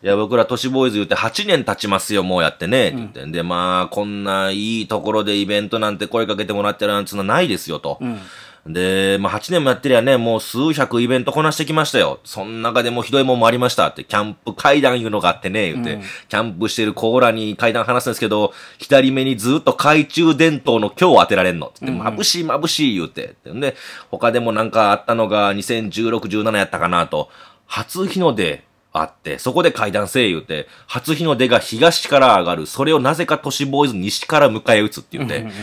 [0.03, 2.89] いや、僕ら都市ボーイズ言って8年経ちますよ、もうやってね。
[2.89, 3.25] って言って。
[3.25, 7.97] で、まあ、こんないいところでイベントなんて声かけてもらってるなんてのはないですよ、と。
[7.99, 8.19] うん
[8.67, 12.19] で、まあ、8年もやってりゃね、もう数百イベントこなしてきましたよ。
[12.23, 13.87] その中でもひどいもんもありました。
[13.87, 16.01] って、キャンプ階段いうのがあってね、言って、うん。
[16.01, 21.67] キャンプしてるコーラに階段話すんですけど、左目にずっと懐中電灯の今日を当てられんの。
[21.67, 23.35] って眩しい眩しい言うて。
[23.45, 23.75] で、
[24.11, 27.29] 他でもなんかあったのが2016、17やったかなと、
[27.65, 35.53] 初日の出あって、そこで階段せえ言うて、初日の出が東から上がる、それをなぜか都市ボーイズ西から迎え撃つって言って、うんうん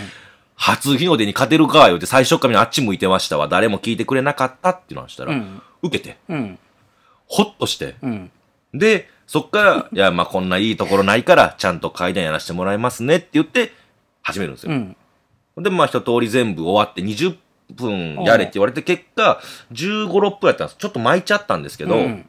[0.66, 3.48] 初日の出に勝てるか言うて最初からあっち向いてましたわ。
[3.48, 6.58] 誰も聞いてくれなかったっていうのをしたら、うん受けて、うん
[7.26, 7.96] ほっとして。
[8.02, 8.30] うん
[8.72, 13.72] で、そっから、いや、まあこんないいところないから、ちゃんと階段やらせてもらいますねって言って、
[14.22, 14.72] 始めるんですよ。
[14.72, 14.96] うん
[15.58, 17.36] で、まあ一通り全部終わって20
[17.74, 20.76] 分やれって言われて、結果、15、6分やったんです。
[20.78, 22.28] ちょっと巻いちゃったんですけど、うん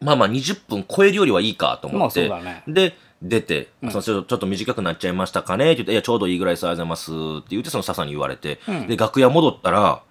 [0.00, 3.90] まあまあ20分超えるよりはいいかと思って、まあねで、出て、うん。
[3.90, 5.66] そのちょっと短くなっちゃいましたかね？
[5.72, 7.40] って言って、いや、ちょうどいいぐらいです、ありがとうございます。
[7.40, 8.86] って言って、その笹に言われて、うん。
[8.86, 10.02] で、楽屋戻ったら、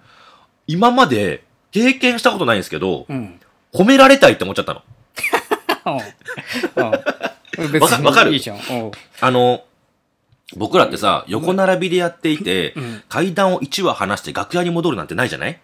[0.67, 3.39] 今まで経験したことないんですけど、うん。
[3.73, 4.81] 褒められたいって思っちゃったの。
[8.03, 8.33] わかる？
[8.33, 8.41] いい
[9.21, 9.63] あの、
[10.55, 13.03] 僕らってさ、横並びでやっていて、うん。
[13.09, 15.59] 階段を1話離して楽屋に戻るなんてないじゃない？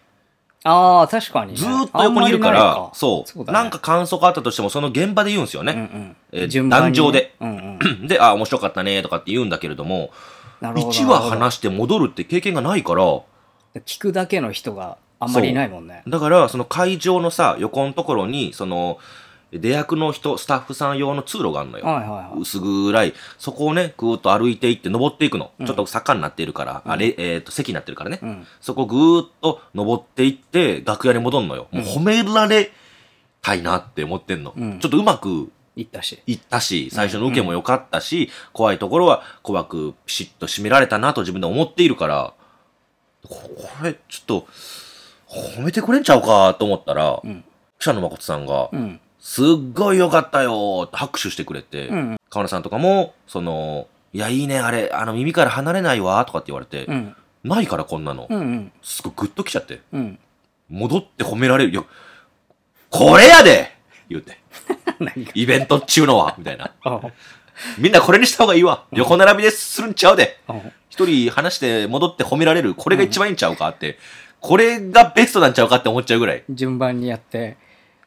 [0.65, 1.57] ああ確かにね。
[1.57, 3.39] ずーっと横にいるからない、そう。
[3.39, 3.45] ね。
[3.51, 5.73] なんか感想があったとしても、その現場で言うんですようんね。
[5.73, 6.15] うん。
[6.31, 7.35] えー壇上で。
[7.41, 8.07] うんうん。
[8.07, 10.11] で、あ、面白かったねとかって言うんだけれども、
[10.61, 13.03] なるほど1話離して戻るって経験がないから、
[13.85, 16.03] 聞くだけの人があんまりいないもんね。
[16.07, 18.99] だから、その会場のさ、横のところに、その、
[19.59, 21.85] 出役の人、スタッフさん用の通路があるのよ。
[21.85, 23.13] はいはいはい薄暗い。
[23.37, 25.51] そこをね、ぐーっと歩いていって登っていくの。
[25.65, 28.19] ちょっと坂になっているから、あれ、えっ、と、席になってるからね。
[28.21, 31.67] うんそこぐーっと登っていって、楽屋に戻るのよ。
[31.71, 32.71] もう褒められ
[33.41, 34.53] たいなって思ってんの。
[34.55, 42.33] うんちょっとうまく行ったしいったし、最初の受けも良かったし、怖いところは怖くピシッと締められたなと自分で思っているから、
[43.27, 44.47] ここれ、ちょっと、
[45.27, 47.43] 褒めてくれんちゃうかと思ったら、うん
[47.79, 58.27] 記者の誠さんが、うんすっごい良かったよって拍手してくれて、うん川名さんとかも、その、いや、いいね、あれ、あの、耳から離れないわ、とかって言われて、うんないからこんなの。
[58.29, 60.19] うんうんすごいグッときちゃって、うん
[60.69, 61.71] 戻って褒められる。
[61.71, 61.83] いや、
[62.89, 63.71] これやで
[64.09, 64.39] 言うて。
[65.33, 66.71] イベントっちゅうのは、みたいな。
[66.83, 66.99] あ
[67.77, 68.83] みんなこれにした方がいいわ。
[68.91, 70.39] 横並びでするんちゃうで。
[70.47, 70.55] あ
[70.89, 72.75] 一人話して戻って褒められる。
[72.75, 73.97] これが一番いいんちゃうかって。
[74.41, 76.43] これがベストなんちゃうかって思っちゃうぐらい。
[76.49, 77.55] 順番にやってうん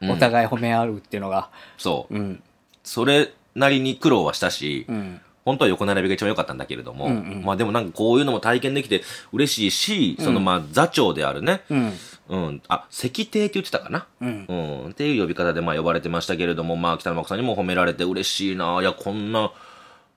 [0.01, 1.49] お互い褒め合うっていうのが。
[1.77, 2.15] そう。
[2.15, 2.43] うん。
[2.83, 5.21] それなりに苦労はしたし、うん。
[5.45, 7.41] 本当は横並びが一番良かったんだけれども、うんうん。
[7.43, 11.93] まあでもなんかこういうのも体験できて嬉しいし、そのまあ座長であるね、うん。
[12.27, 14.07] うん、あ、石亭って言ってたかな？
[14.19, 14.45] うん。
[14.49, 18.79] うん、っていう呼び方でまあ呼ばれてましたけれども、まあ北野真子さんにも褒められて嬉しいな。
[18.81, 19.53] いや、こんな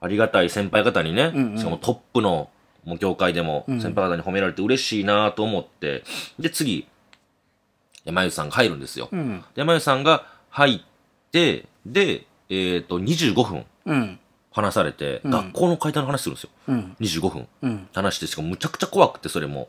[0.00, 1.58] ありがたい先輩方にね、うんうん。
[1.58, 2.50] しかもトップの
[2.84, 3.80] もう業界でもうん。
[3.80, 6.02] 先輩方に褒められて嬉しいなと思って、
[6.40, 6.88] で、次、
[8.04, 9.08] 山内さんが入るんですよ。
[9.12, 10.80] うん山内さんが入っ
[11.30, 14.18] て、で、えっ、と、25分うん
[14.52, 16.50] 話されて、うん学校の階段の話するんですよ。
[16.68, 17.48] うん25分。
[17.62, 19.68] うん話して、しかもむちゃくちゃ怖くて、それも。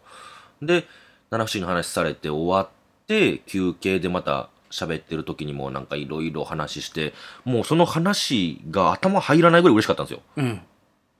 [0.62, 0.86] で、
[1.30, 2.70] 七不思議の話されて終わっ
[3.08, 7.14] て、休憩でまた喋ってる時にもなんかいろいろ話して、
[7.46, 10.22] もうその話が頭入らないぐらい嬉しかったんですよ。
[10.38, 10.62] うん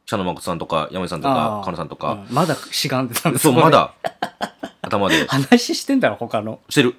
[0.06, 2.26] 北野誠さんとか、山井さんとあかー、かなさんとか。
[2.28, 3.94] うんまだしがんでたんですそう、まだ、
[4.92, 6.60] 頭で、話してんだろ他の。
[6.70, 6.96] してる。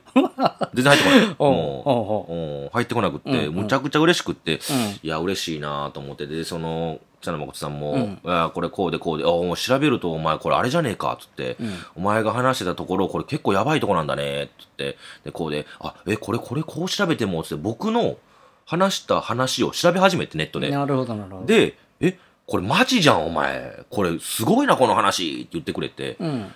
[0.74, 1.26] 全然入ってこない。
[1.28, 1.82] も
[2.64, 4.58] おう入ってこなくって、むちゃくちゃ嬉しくって、うん。
[5.02, 8.50] いや、嬉しいなと思って、で、その、北野誠さんも、うん。
[8.52, 11.74] これこうでこうで、あ、もう調べるとお前これあれじゃねえか、つって、うん。
[11.96, 18.16] お前が話してたところ、これ結構やばいとこなんだね、つって、で、こうで、あ、え、これ、これこう調べても、つって、僕の
[18.64, 20.70] 話した話を調べ始めて、ネットで。
[20.70, 21.46] なるほどなるほど。
[21.46, 23.84] で、え、これマジじゃん、お前。
[23.88, 26.52] これ、すごいな、この話って言ってくれて、うん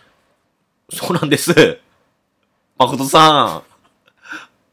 [0.90, 1.54] そうなんです。
[2.78, 3.62] 誠さ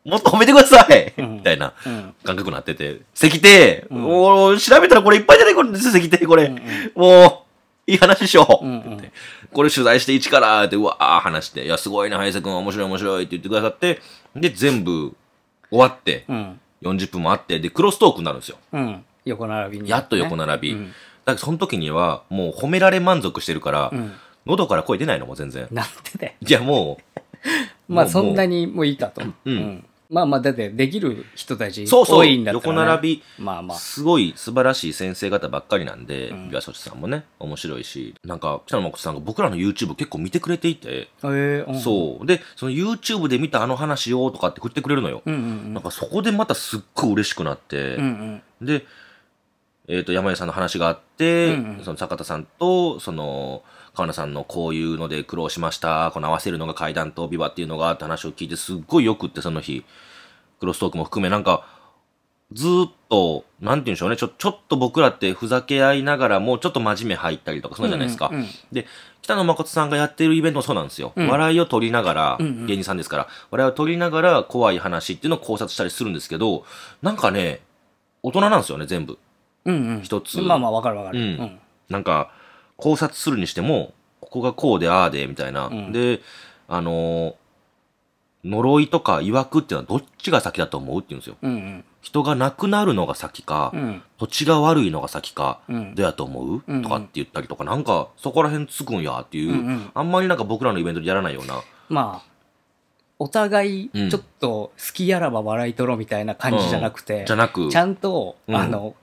[0.06, 1.36] ん、もっと褒めてください、うん。
[1.38, 2.13] みたいなうん。
[2.23, 4.02] 感覚になってて、石亭、うん。
[4.02, 6.45] もう調べたらこれいっぱい出てくるんですよ、石亭、これ。
[6.45, 6.58] うん。
[6.58, 7.45] うんも
[7.88, 8.65] う、いい話しよう。
[8.65, 9.12] うんうん。
[9.52, 14.02] これ取材して一からって、うわー話して、いや、すごいな、林くん、面白い面白いって言ってくださって、
[14.36, 15.13] で、全部
[15.69, 16.60] 終わって、うん。
[16.82, 18.58] 40分もあって、で、クロストークになるんですよ。
[18.73, 19.06] うん。
[19.26, 19.84] 横並びに。
[19.86, 20.73] ねやっと横並び。
[20.73, 20.88] うん。
[20.88, 24.13] だからその時には、もう褒められ満足してるから、うん。
[24.45, 25.67] 喉から声出ないのもう全然。
[25.71, 26.34] なんでだよ。
[26.41, 26.99] いや、も も
[27.89, 29.21] うまあそんなにもういいかと。
[29.45, 32.79] うんまあまあ、だってできる人たちう、そうそう、多いんだったら、ね。
[32.82, 33.77] 横並び、まあまあ。
[33.79, 41.79] すごい素晴らしい先生方ばっかりなんで、うん岩下さんもね、面白いし、なんか、北野誠さんが僕らの YouTube 結構見てくれていて、えー、うん。
[41.79, 42.25] そう。
[42.27, 45.23] で、その YouTube で見たあの話をとかって振ってくれるのよ。
[45.25, 48.41] うんうんなんかそこでまたすっごい嬉しくなって、うん。
[48.62, 48.86] うんで、
[49.88, 53.63] えっ、と、山根さんの話があって、うんうんその坂田さんと、その、
[53.95, 59.86] 川名さんのこういうので苦労しました、この合わせるのが階段とビバっていうのがって話を聞いて、すっごいよくって、その日、
[60.60, 61.65] クロストークも含め、なんか、
[62.53, 68.29] ずーっと、なんて言うんでしょうね、ちょ、ちょっと僕らってふざけ合いながらも、ちょっと真面目入ったりとか、そうじゃないですか。
[68.32, 68.88] うんうんで、
[69.21, 71.13] 北野誠さんがやってるイベントもそうなんですよ。
[71.15, 76.65] うん笑いを取りながら、うんうん芸人さんですから、笑いを取りながら怖い話っていうのを考察したりするんですけど、
[77.01, 77.62] なんかね、
[78.21, 79.17] 大人なんですよね、全部。
[79.65, 80.01] うんうん。
[80.01, 81.19] 一つまあまあ、わかるわかる。
[81.19, 81.60] うんうん。
[81.89, 82.32] なんか、
[82.77, 85.67] 考察するにしても、ここがこうで、ああで、みたいな。
[85.67, 86.21] うんで、
[86.67, 87.36] あのー
[88.43, 91.38] 呪いとか曰くっていうのはどっちが先だと思うって言うんですよ。
[91.41, 91.86] うんうん。
[92.01, 94.01] 人が亡くなるのが先か、うん。
[94.17, 95.95] 土地が悪いのが先か、うん。
[95.95, 102.33] どうやと思う、うんとかって言ったりとか、なんか、そこら辺つくんやっていう、うんうんあんまりなんか僕らのイベントでやらないような、まあ、
[103.17, 108.95] お互いうん、ちょっと好きやらば笑いとろみたいな感じじゃなくて、じゃなく、ちゃんと、うんあの、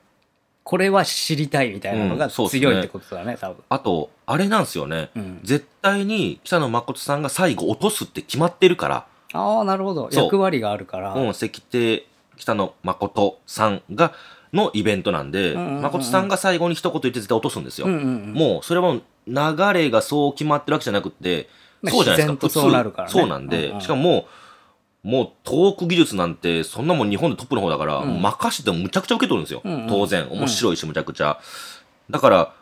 [0.70, 3.56] これは知りたいみたいなのが強いってことだね、多分。
[3.68, 5.10] あと、あれなんですよね。
[5.16, 5.40] うん。
[5.42, 10.08] 絶対に北野誠さんが最後落とすって決まってるから、ああ、なるほど。
[10.12, 11.14] 役割があるから。
[11.14, 11.98] うん、石庭
[12.36, 14.12] 北野誠さんが、
[14.52, 17.88] のイベントなんで、うんうんうんうん誠さんが最後に一言言って絶対落とすんですよ。
[17.88, 18.32] うんうんうん。
[18.32, 18.94] もう、それは
[19.26, 21.48] 流れがそう決まってるわけじゃなくって、
[21.82, 22.48] まあそうじゃないですか。
[22.48, 24.24] そうなるからねそうなんで、うんうんしかももう、
[25.02, 29.62] もうトーク技術なんて、そんなもん日本でトップの方だから、うん任してもむちゃくちゃ受け取るんですよ。
[29.64, 30.28] うんうん当然。
[30.30, 31.40] 面白いし、むちゃくちゃ。
[32.10, 32.54] だから、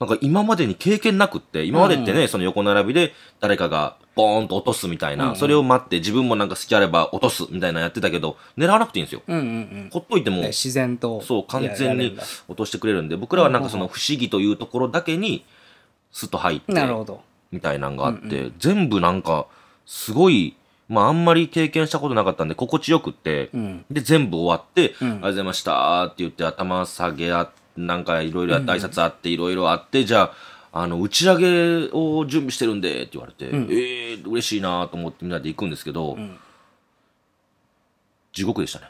[0.00, 9.22] なんか今までに経験なくって、今までってね、その横並びで誰かがボーンと落とすみたいな、うんうんそれを待って自分もなんか好きあれば落とすみたいなのやってたけど、狙わなくていいんですよ。
[9.26, 9.90] うんうんうん。
[9.92, 11.20] ほっといてもで、自然と。
[11.22, 12.16] そう、完全に
[12.48, 15.44] 落としてくれるんで、僕らはなんかその不思議というところだけに、
[16.10, 17.22] スッと入って、なるほど。
[17.52, 19.46] みたいなんがあって、うん全部なんか、
[19.86, 20.56] すごい、
[20.88, 23.84] まああんまり経験したことなかったんで、心地よくって、うん。
[23.90, 30.32] で、全部終わって、うんありがとうございましたって言って、頭下げあなんかいろいろやって、うん挨拶あって、いろいろあって、じゃ
[30.72, 36.38] あ、あの、打ち上げを準備してるんで、って言われて、うんええー、嬉しいなと思ってみんなで行くんですけど、うん
[38.32, 38.86] 地獄でしたね。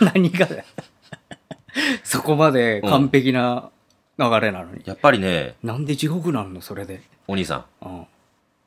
[0.14, 0.46] 何が
[2.04, 3.70] そこまで完璧な
[4.18, 4.82] 流れなのに。
[4.84, 7.00] やっぱりね、なんで地獄なんのそれで。
[7.26, 8.06] お兄さん。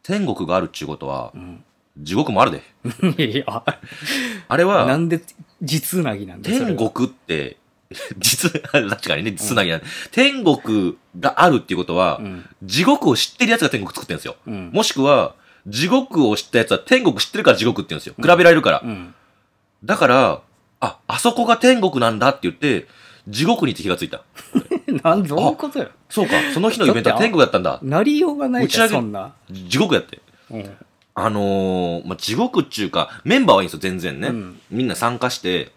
[0.01, 1.63] 天国があるっちゅうことはう、ん。
[1.97, 3.23] 地獄もあるで。
[3.23, 3.63] いや、
[4.47, 5.21] あれは、なんで
[5.61, 7.57] 実なぎなんだ天国って、
[8.17, 12.45] 実、確かにね、実なぎなん、天国があるっていうことは、うん。
[12.63, 14.35] 地獄を知ってる奴が天国作ってるんですよ。
[14.47, 14.71] うん。
[14.73, 15.35] もしくは、
[15.67, 18.15] 地獄を知った奴は天国知ってるから地獄って言うんですよ。
[18.17, 18.81] 比べられるから。
[18.83, 19.13] うん。
[19.83, 20.41] だから、
[20.79, 22.87] あ、あそこが天国なんだって言って、
[23.27, 24.23] 地獄にって気がついた。
[25.03, 25.89] なんどういうことよ。
[26.09, 27.79] そうか、その日のイベントは天国だったんだ。
[27.83, 29.33] なりようがないじゃん、打ち上げそんな。
[29.51, 30.19] 地獄やって。
[30.49, 30.77] うん。
[31.13, 34.29] あのー、まあ、地獄っちゅうか、メンバーはいいんですよ、全然ね。
[34.29, 35.71] うんみんな参加して、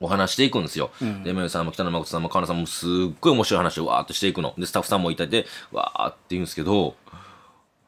[0.00, 0.90] お話していくんですよ。
[1.00, 4.54] うんで、山根さんも北野誠さんも川名さんもすっごい面白い話をわーっとしていくの。
[4.58, 6.96] で、スタッフさんもいたて、わーって言うんですけど、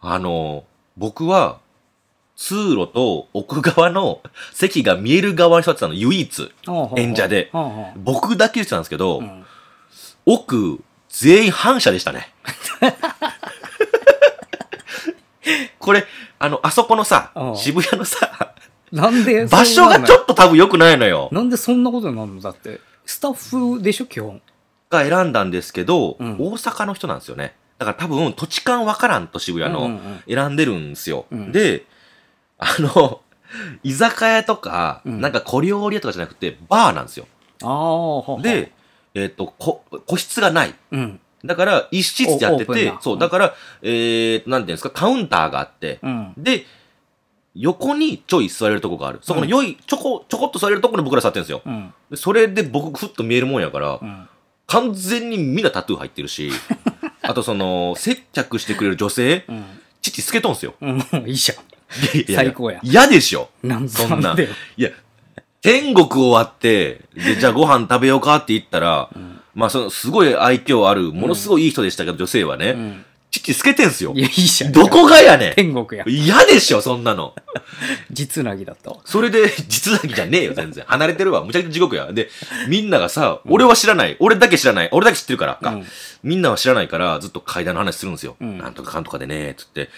[0.01, 0.63] あのー、
[0.97, 1.59] 僕は、
[2.37, 4.21] 通路と奥側の
[4.53, 6.53] 席が見える側に座ってたの、唯一。
[6.97, 7.51] 演者で
[7.97, 9.45] 僕だけ言ってたんですけど、うん
[10.27, 12.33] 奥、全員反射でしたね。
[15.79, 16.07] これ、
[16.45, 18.55] あの、あそこのさう、ん渋谷のさ、
[18.93, 21.29] なんで場所がちょっっと多分良くないのよ。
[21.33, 22.41] なんでそんなことになるの？
[22.41, 22.81] だって。
[23.07, 24.41] スタッフでしょ、基本。
[24.91, 27.55] が選んだんですけど、うん大阪の人なんですよね。
[27.79, 31.27] だから多分土地勘わからんと渋谷のうんうんうん選んでるんですよ。
[31.31, 31.87] うんで、
[32.59, 33.21] あの、
[33.83, 37.27] 居酒屋とか、うんなんか小料理屋とかじゃなくて、バーなんですよ。
[37.63, 38.73] ああ、ははで、
[39.15, 40.75] えっ、と、こ、個室がない。
[40.93, 41.21] うん。
[41.45, 46.35] だから、一室でやっててそう、だから、えー、なんていうんですか、カウンターがあって、うん。
[46.39, 46.65] で、
[47.55, 49.21] 横にちょい座れるとこがある。
[49.23, 51.63] そこの良い、ちょこ、ちょこっと座れるところに僕ら座ってるんですよ。
[51.65, 51.95] うん。
[52.11, 54.29] でそれで僕、ふっと見えるもんやから、うん。
[54.67, 56.51] 完全にみんなタトゥー入ってるし、
[57.21, 59.65] あとその、接客してくれる女性、うん。
[60.01, 60.75] 父つけとんすよ。
[60.81, 60.99] うん。
[61.27, 61.55] いいじゃ
[62.15, 63.51] いやいや最高や嫌でしょ。
[63.63, 63.69] ん。
[63.69, 64.35] なんそんな。
[64.77, 64.91] いや、
[65.61, 73.05] 天国終わって、で、じゃあご飯食べようかって言ったら、んまあその、すごい愛嬌ある、ものすごいいい人でしたけど、女性はね、うん。
[73.31, 74.23] 父父透けてんすよい。
[74.23, 74.73] や、いいじゃん。
[74.73, 75.55] どこがやねん。
[75.55, 76.05] 天国や。
[76.07, 77.35] 嫌でしょ、そんなの。
[78.11, 78.99] 実なぎだったわ。
[79.05, 80.85] それで、実だけじゃねえよ、全然。
[80.87, 81.45] 離れてるわ。
[81.45, 82.13] むちゃくちゃ地獄や。
[82.13, 82.31] で、
[82.69, 84.17] みんながさ、俺は知らない。
[84.21, 84.89] 俺だけ知らない。
[84.93, 85.71] 俺だけ知ってるからか。
[85.71, 85.87] うん
[86.23, 88.37] みんなは知らないから、ずっと階段の話するんですよ。
[88.41, 89.91] うんなんとかかんとかでね、つって。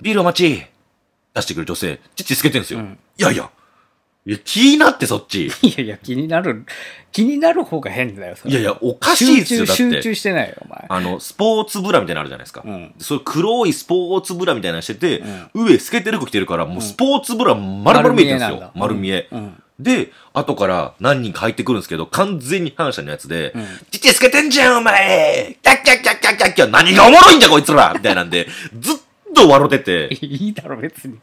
[0.00, 0.66] ビールお待ち
[1.34, 2.78] 出してくる女性、父つけてんですよ。
[2.78, 3.50] うんいやいや。
[4.26, 5.48] いや、気になってそっち。
[5.48, 6.64] いやいや、気になる、
[7.12, 9.96] 気になる方が変だよ、それいやいや、おかしいっすよ、集中、だって。
[9.96, 10.84] 集中してないよ、お前。
[10.88, 12.62] あの、スポーツブラみたいなのあるじゃないですか。
[12.64, 18.70] うんそう黒いスポーツブラみたいなのしてて、上透けてる服着てるから、もうスポーツブラ丸々見えてるんですよ。
[18.74, 19.28] 丸見え。
[19.30, 19.62] うん。
[19.78, 28.48] で、後から何人か入ってくるんですけど、完全に反射のやつで、うんちっちゃい透けてんじゃん、お前キャッキャッキャッキャッキャッキャッ何がおもろいんじゃ、こいつらみたいなんで、
[28.80, 28.96] ずっ
[29.34, 31.18] と笑ってて、いいだろ、別に。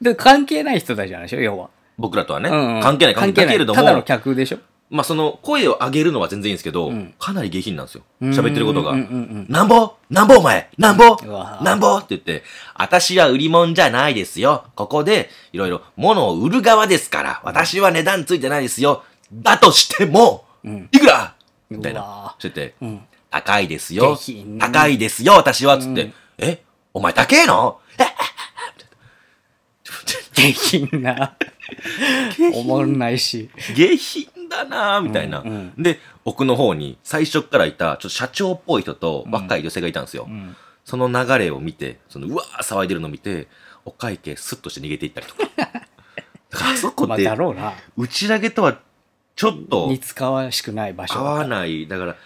[0.00, 1.68] で関係ない人たちなんでしょ、要は。
[1.98, 3.46] 僕らとはね、うんうん関係ない、関係ない。
[3.46, 4.58] だけれどただのも、客でしょ？
[4.90, 8.02] まあその、声を上げるのは全然いいんですけど、うんかなり下品なんですよ。
[8.20, 8.94] 喋ってることが。
[8.94, 9.94] なんぼ？
[10.10, 10.36] なんぼ？
[10.36, 10.68] お前？
[10.76, 11.16] なんぼ？
[11.62, 11.96] なんぼ？
[11.98, 14.64] って言って、私は売り物じゃないですよ。
[14.76, 19.02] ここで、いろいろ物を売る側ですから、私は値段ついてないですよ。
[19.32, 21.34] だとしても、うんいくら？
[21.70, 22.34] みたいうなわ。
[22.38, 23.00] してて、うん。
[23.30, 24.16] 高いですよ。
[24.60, 25.78] 高いですよ、私は。
[25.78, 26.62] つって、うんえ？
[26.92, 27.80] お前高えの？
[27.98, 28.04] え？
[30.34, 31.36] 下品な。
[32.54, 33.50] おもんないし。
[33.74, 40.26] 下品だなぁ、みたいな、うんで、奥の方に最初からいた、ちょっと社長っぽい人と若い女性がいたんですよ。
[40.28, 40.56] うん。
[40.84, 43.48] その流れを見て、そのうわー騒いでるのを見て、
[43.84, 45.42] お会計スッとして逃げていったりとか。
[45.56, 47.72] だからあそこまあ、ってだ、ろうな。
[47.96, 48.78] 打ち上げとは
[49.36, 51.88] ちょっと似つかわしくない場所合わない。
[51.88, 52.16] だから、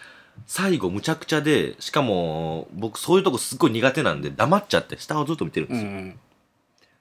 [0.46, 5.88] 最後むちゃくちゃで、しかも、僕そういうとこすっごい苦手なんで、黙っちゃって、下をずっと見てるんですよ。
[5.88, 6.18] うん。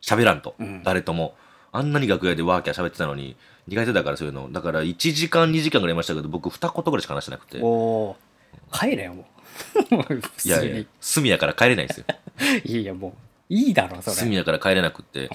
[0.08, 1.36] 喋、らんと、うん誰とも。
[1.74, 3.36] あんなに楽屋でワーキャー喋ってたのに、
[3.68, 4.52] 苦手だからそういうの。
[4.52, 7.58] だから1時間2時間ぐらいいましたけど、僕二言ぐらいしか話してなくて。
[8.72, 9.26] 帰れよ、も
[9.92, 10.04] う。
[10.04, 12.06] 普 いやいや隅やから帰れないんですよ。
[12.64, 13.10] いやいや、も
[13.50, 14.16] う、いいだろ、それ。
[14.16, 15.30] 隅やから帰れなくって。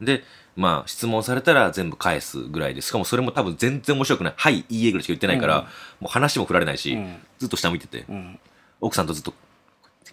[0.00, 0.24] で、
[0.56, 4.34] まあ、質問されたら全部返すぐらいで、しかもそれも多分全然面白くない。
[4.36, 5.64] はい、いいえぐらいしか言ってないから、うん
[6.00, 8.38] もう話も振られないし、うんずっと下向いてて、うん。
[8.80, 9.34] 奥さんとずっと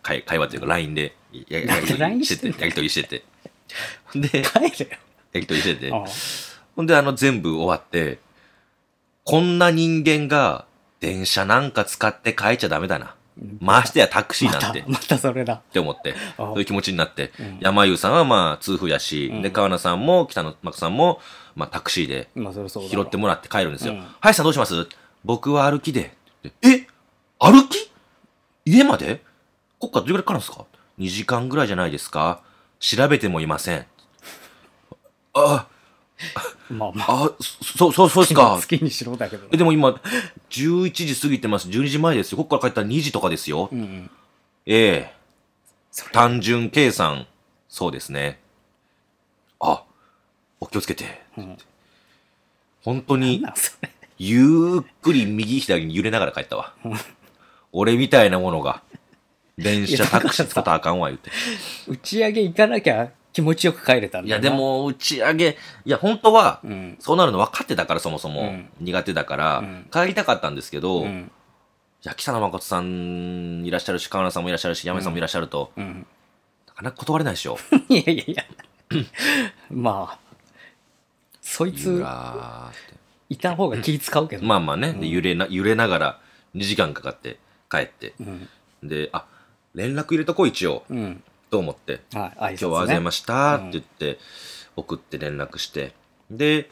[0.01, 1.15] 会会話っていうか LINE で
[1.49, 3.23] やり LINE 取りしてて、やり取りしてて。
[4.13, 4.97] で、帰れよ。
[5.33, 5.91] やり取りして
[6.75, 8.19] ほんで、あの、全部終わって、
[9.23, 10.65] こんな人間が
[10.99, 13.15] 電車なんか使って帰っちゃダメだな。
[13.59, 14.81] ましてやタクシーまなんて。
[14.81, 15.55] た、またそれだ。
[15.55, 21.19] って思って、あそういう気持ちになって、うん山優さんはまあ痛風やし、うんで、川名さんも北野幕さんも、
[21.55, 22.29] まあタクシーで
[22.89, 23.93] 拾ってもらって帰るんですよ。
[23.93, 24.87] うん林さんどうします？
[25.25, 26.15] 僕は歩きで。
[26.61, 26.87] え？
[27.39, 27.91] 歩き？
[28.63, 29.21] 家まで？
[29.79, 30.65] こっからどれぐらいかかるんですか
[30.99, 32.41] ?2 時間ぐらいじゃないですか
[32.79, 33.85] 調べてもいません。
[35.33, 35.67] あ、
[36.69, 38.61] まあまあ、あ、そ、そう、そうですか好。
[38.67, 39.99] きにしろだけどえ、でも今、
[40.49, 41.67] 11時過ぎてます。
[41.67, 42.37] 12時前ですよ。
[42.37, 43.69] こっから帰ったら2時とかですよ。
[43.71, 44.11] うんうん。
[44.65, 45.15] ええ
[46.11, 47.27] 単純計算、
[47.69, 48.39] そうですね。
[49.59, 49.83] あ、
[50.59, 51.21] お気をつけて。
[51.37, 51.57] うん
[52.83, 53.43] 本当に。
[54.19, 56.73] ゆっくり右左に揺れながら帰ったわ。
[57.71, 58.83] 俺みたいなものが、
[59.57, 61.31] 電車タクシー使ったらあかんわ、言うて。
[61.87, 66.97] 打ち上げ行かなきゃ気持ちよく帰れたんいや、だよなで、も、打ち上げ、いや、本当は、うん。
[66.99, 68.41] そうなるの分かってたから、そもそも。
[68.41, 71.31] うん苦手だから、うん帰りたかったんですけど、いうん。
[72.03, 76.05] や、北野誠さんいらっしゃるし、川名さんもいらっしゃるし、山根さんもいらっしゃると、うん。
[76.67, 77.57] なかなか断れないでしょ。
[77.89, 78.43] いやいやいや。
[79.71, 80.19] まあ、
[81.41, 82.77] そいゆつ、らーって。
[83.29, 84.45] いた方が気使うけど。
[84.45, 86.19] まあまあね、で揺れな、揺れながら
[86.55, 87.37] 2時間かかって
[87.71, 88.13] 帰って。
[88.19, 88.49] うん。
[88.83, 89.25] で、あ、
[89.75, 91.23] 連絡入れとこう一応、うん。
[91.51, 92.01] と思って。
[92.13, 92.49] はい、ね。
[92.51, 94.17] 今日はあざいましたって言って、
[94.75, 95.93] 送って連絡して。
[96.31, 96.69] で、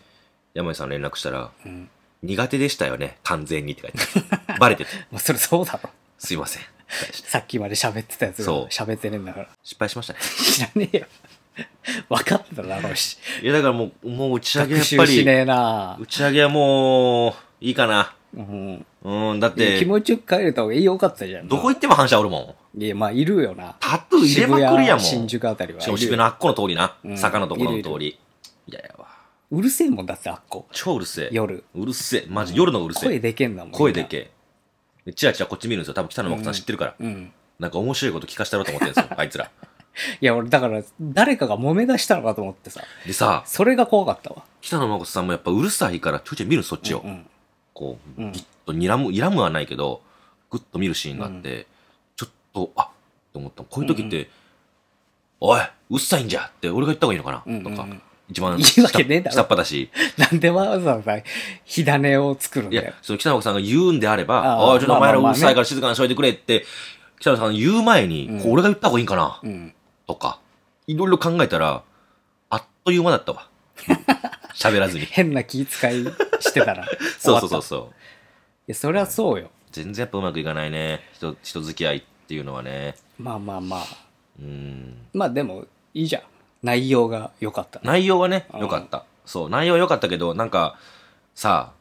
[0.53, 1.89] 山井さん連絡したら、うん。
[2.23, 3.99] 苦手でしたよね、完全にって書いて
[4.57, 5.89] バレてて、 まあ、それそうだろ。
[6.17, 6.63] すいません。
[7.11, 9.49] さっきまで喋ってたやつがそう喋ってねえんだから。
[9.63, 10.19] 失敗しましたね。
[10.21, 11.05] 知らねえよ。
[12.07, 13.17] 分かってただろうし。
[13.41, 18.15] いや、だからもう、もう打ち上げや学っぱり、習しねえな打ち上げはもう、いいかな。
[18.35, 18.85] うん。
[19.03, 21.47] うん、だって気、持ちよく帰れた方がよかったじゃん。
[21.47, 22.55] どこ行っても反射おるもん。
[22.75, 23.75] いや、まあ、いるよな。
[23.79, 25.03] タトゥー入れまくるやもん。
[25.03, 25.81] 新宿あたりは。
[25.81, 26.95] しかも渋谷のあっこの通りな。
[27.03, 28.19] うん坂のところの通り。
[28.67, 29.07] いやいやわ。
[29.51, 30.65] うるせえもんだって、あっこ。
[30.71, 31.29] 超うるせえ。
[31.31, 31.63] 夜。
[31.75, 32.25] うるせえ。
[32.27, 33.19] マジ夜のうるせ声え。
[33.19, 33.71] でけんだもん。
[33.71, 34.31] 声でけえ。
[35.05, 35.93] でチラチラこっち見るんですよ。
[35.93, 36.95] 多分北野誠さん知ってるから。
[36.99, 37.31] うん。
[37.59, 39.09] なんか面白いこと聞かしてやろうと思ってるんですよ。
[39.19, 39.51] あいつら。
[40.21, 42.81] いや、俺、だから、誰かが揉め出したのかと思ってさ。
[43.05, 44.43] でさ、それが怖かったわ。
[44.61, 47.01] 北野誠さんもやっぱうるさいからちょいちょい見るそっちを。
[47.05, 47.27] うん。
[47.75, 50.01] こう、うんぎっと睨む、睨むはないけど、
[50.49, 51.67] ぐっと見るシーンがあって、
[52.53, 52.89] と、あっっ
[53.33, 53.63] て思った。
[53.63, 54.29] こういう時って、
[55.39, 57.87] おい、うっさいんじゃって俺が言った方がいいのかな、とか。
[58.29, 59.89] 一番いいわけねえだろ下っ端だし。
[60.17, 61.17] なんでわざわざ
[61.65, 66.65] 火種を作るんいやだよ。、その北野さんが言うんであれば、ああちょっとお前らうるさいから静かにしといてくれって、
[67.19, 69.73] 北野さん言う前に、うん俺が言った方がいいんかな、うん。
[70.07, 70.39] とか、
[70.87, 71.83] いろいろ考えたら、
[72.49, 73.49] あっという間だったわ。
[74.55, 75.05] 喋らずに。
[75.05, 76.05] 変な気遣い
[76.39, 76.85] してたら。
[77.19, 77.93] そうそうそうそう。
[78.67, 79.49] や、そりゃそうよ。
[79.71, 81.01] 全然やっぱうまくいかないね。
[81.13, 82.95] 人、人付き合いっていうのはね。
[83.19, 83.81] まあまあまあ。
[84.39, 84.97] うん。
[85.13, 86.21] まあでも、いいじゃん。
[86.63, 87.79] 内容が良かった。
[87.83, 89.05] 内容はね、うん良かった。
[89.25, 90.77] そう、内容は良かったけど、なんか、
[91.35, 91.71] さ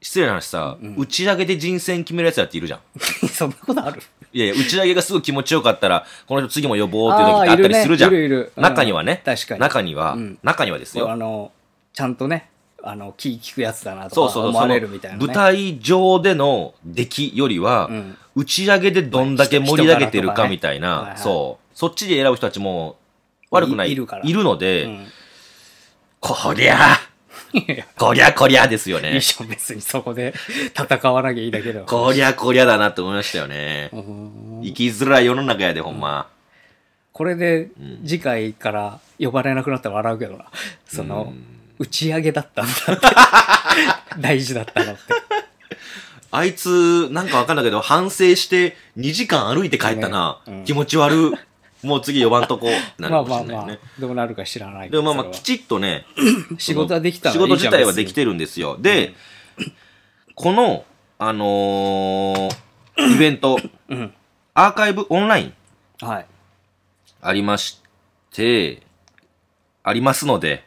[0.00, 2.80] 失礼な話さ、うん打ち上げで人選決めるやつだっているじゃん。
[3.28, 4.02] そんなことある？
[4.34, 8.12] いやいや、打ち上げがすごい気持ちよかったら、この人次も呼ぼうっていう時ってあったりするじゃん。
[8.12, 9.22] いるねいるいるうん中にはね。
[9.24, 11.10] 確かに中には、うん中にはですよ。
[11.10, 11.52] あの、
[11.94, 12.50] ちゃんとね、
[12.82, 14.52] あの、気聞くやつだなそうそうそう。
[14.52, 15.26] とか思われるみたいな、ね。
[15.26, 21.76] 舞台上での出来よりは、うん打ち上げでどんだけ盛り上げてるかみたいな、ねそう。
[21.76, 22.96] そっちで選ぶ人たちも
[23.50, 23.90] 悪くない。
[23.90, 24.06] いいる
[24.42, 25.06] ので、うん
[26.20, 26.96] こりゃ、
[27.98, 29.20] こりゃこりゃですよねいい。
[29.20, 30.32] じゃん、別にそこで
[30.74, 31.84] 戦わなきゃいいだけだよ。
[31.86, 33.90] こりゃこりゃだなって思いましたよね。
[33.92, 36.28] うん生きづらい世の中やで、ほんま。
[37.12, 40.46] これでん次回から呼ばれなくなったら笑うけどな。
[40.86, 43.06] その、うん打ち上げだったんだって。
[44.22, 45.00] 大事だったのって。
[46.36, 50.40] あいつ、なんかわかんないけど、反省して2時間歩いて帰ったな。
[50.46, 51.32] ねうん気持ち悪。
[51.84, 52.66] もう次呼ばんとこ、
[52.98, 53.72] なるまあまあかもしれないね。
[53.72, 56.06] まあ、どうなるか知らないけでもまあまあ、きちっとね、
[56.58, 58.14] 仕事はできた仕事自体はできる。
[58.14, 58.78] てるんですよ。
[58.80, 59.14] で、
[60.34, 60.84] この、
[61.18, 62.50] あのー
[63.14, 63.58] イベント、
[63.88, 64.14] うん。
[64.54, 65.54] アーカイブオンライン
[66.04, 66.26] はい。
[67.20, 67.82] ありまし
[68.32, 68.82] て、
[69.82, 70.64] ありますので、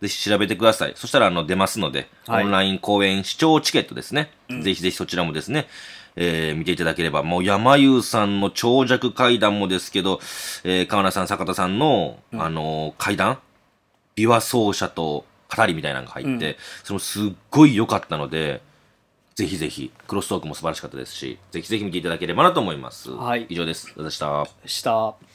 [0.00, 0.92] ぜひ調べてください。
[0.96, 4.30] そしたら、あの、出ますので、はいオンライン公演視聴チケットですね。
[4.62, 5.68] ぜひぜひそちらもですね、
[6.16, 10.20] えー見ていただければ、もう山優さんの長尺会談もですけど、
[10.64, 13.38] えー川名さん、坂田さんの、あのー会談
[14.16, 15.24] 琵琶奏者と
[15.54, 18.60] 語りみたいなのが入って、それもすっごい良かったので、
[19.34, 23.10] ぜひぜひ、クロストークも素晴らしかったですし、ぜひぜひ見ていただければなと思います。
[23.10, 23.86] はい以上です。
[23.86, 24.68] ありがとうございました。
[24.68, 25.29] した。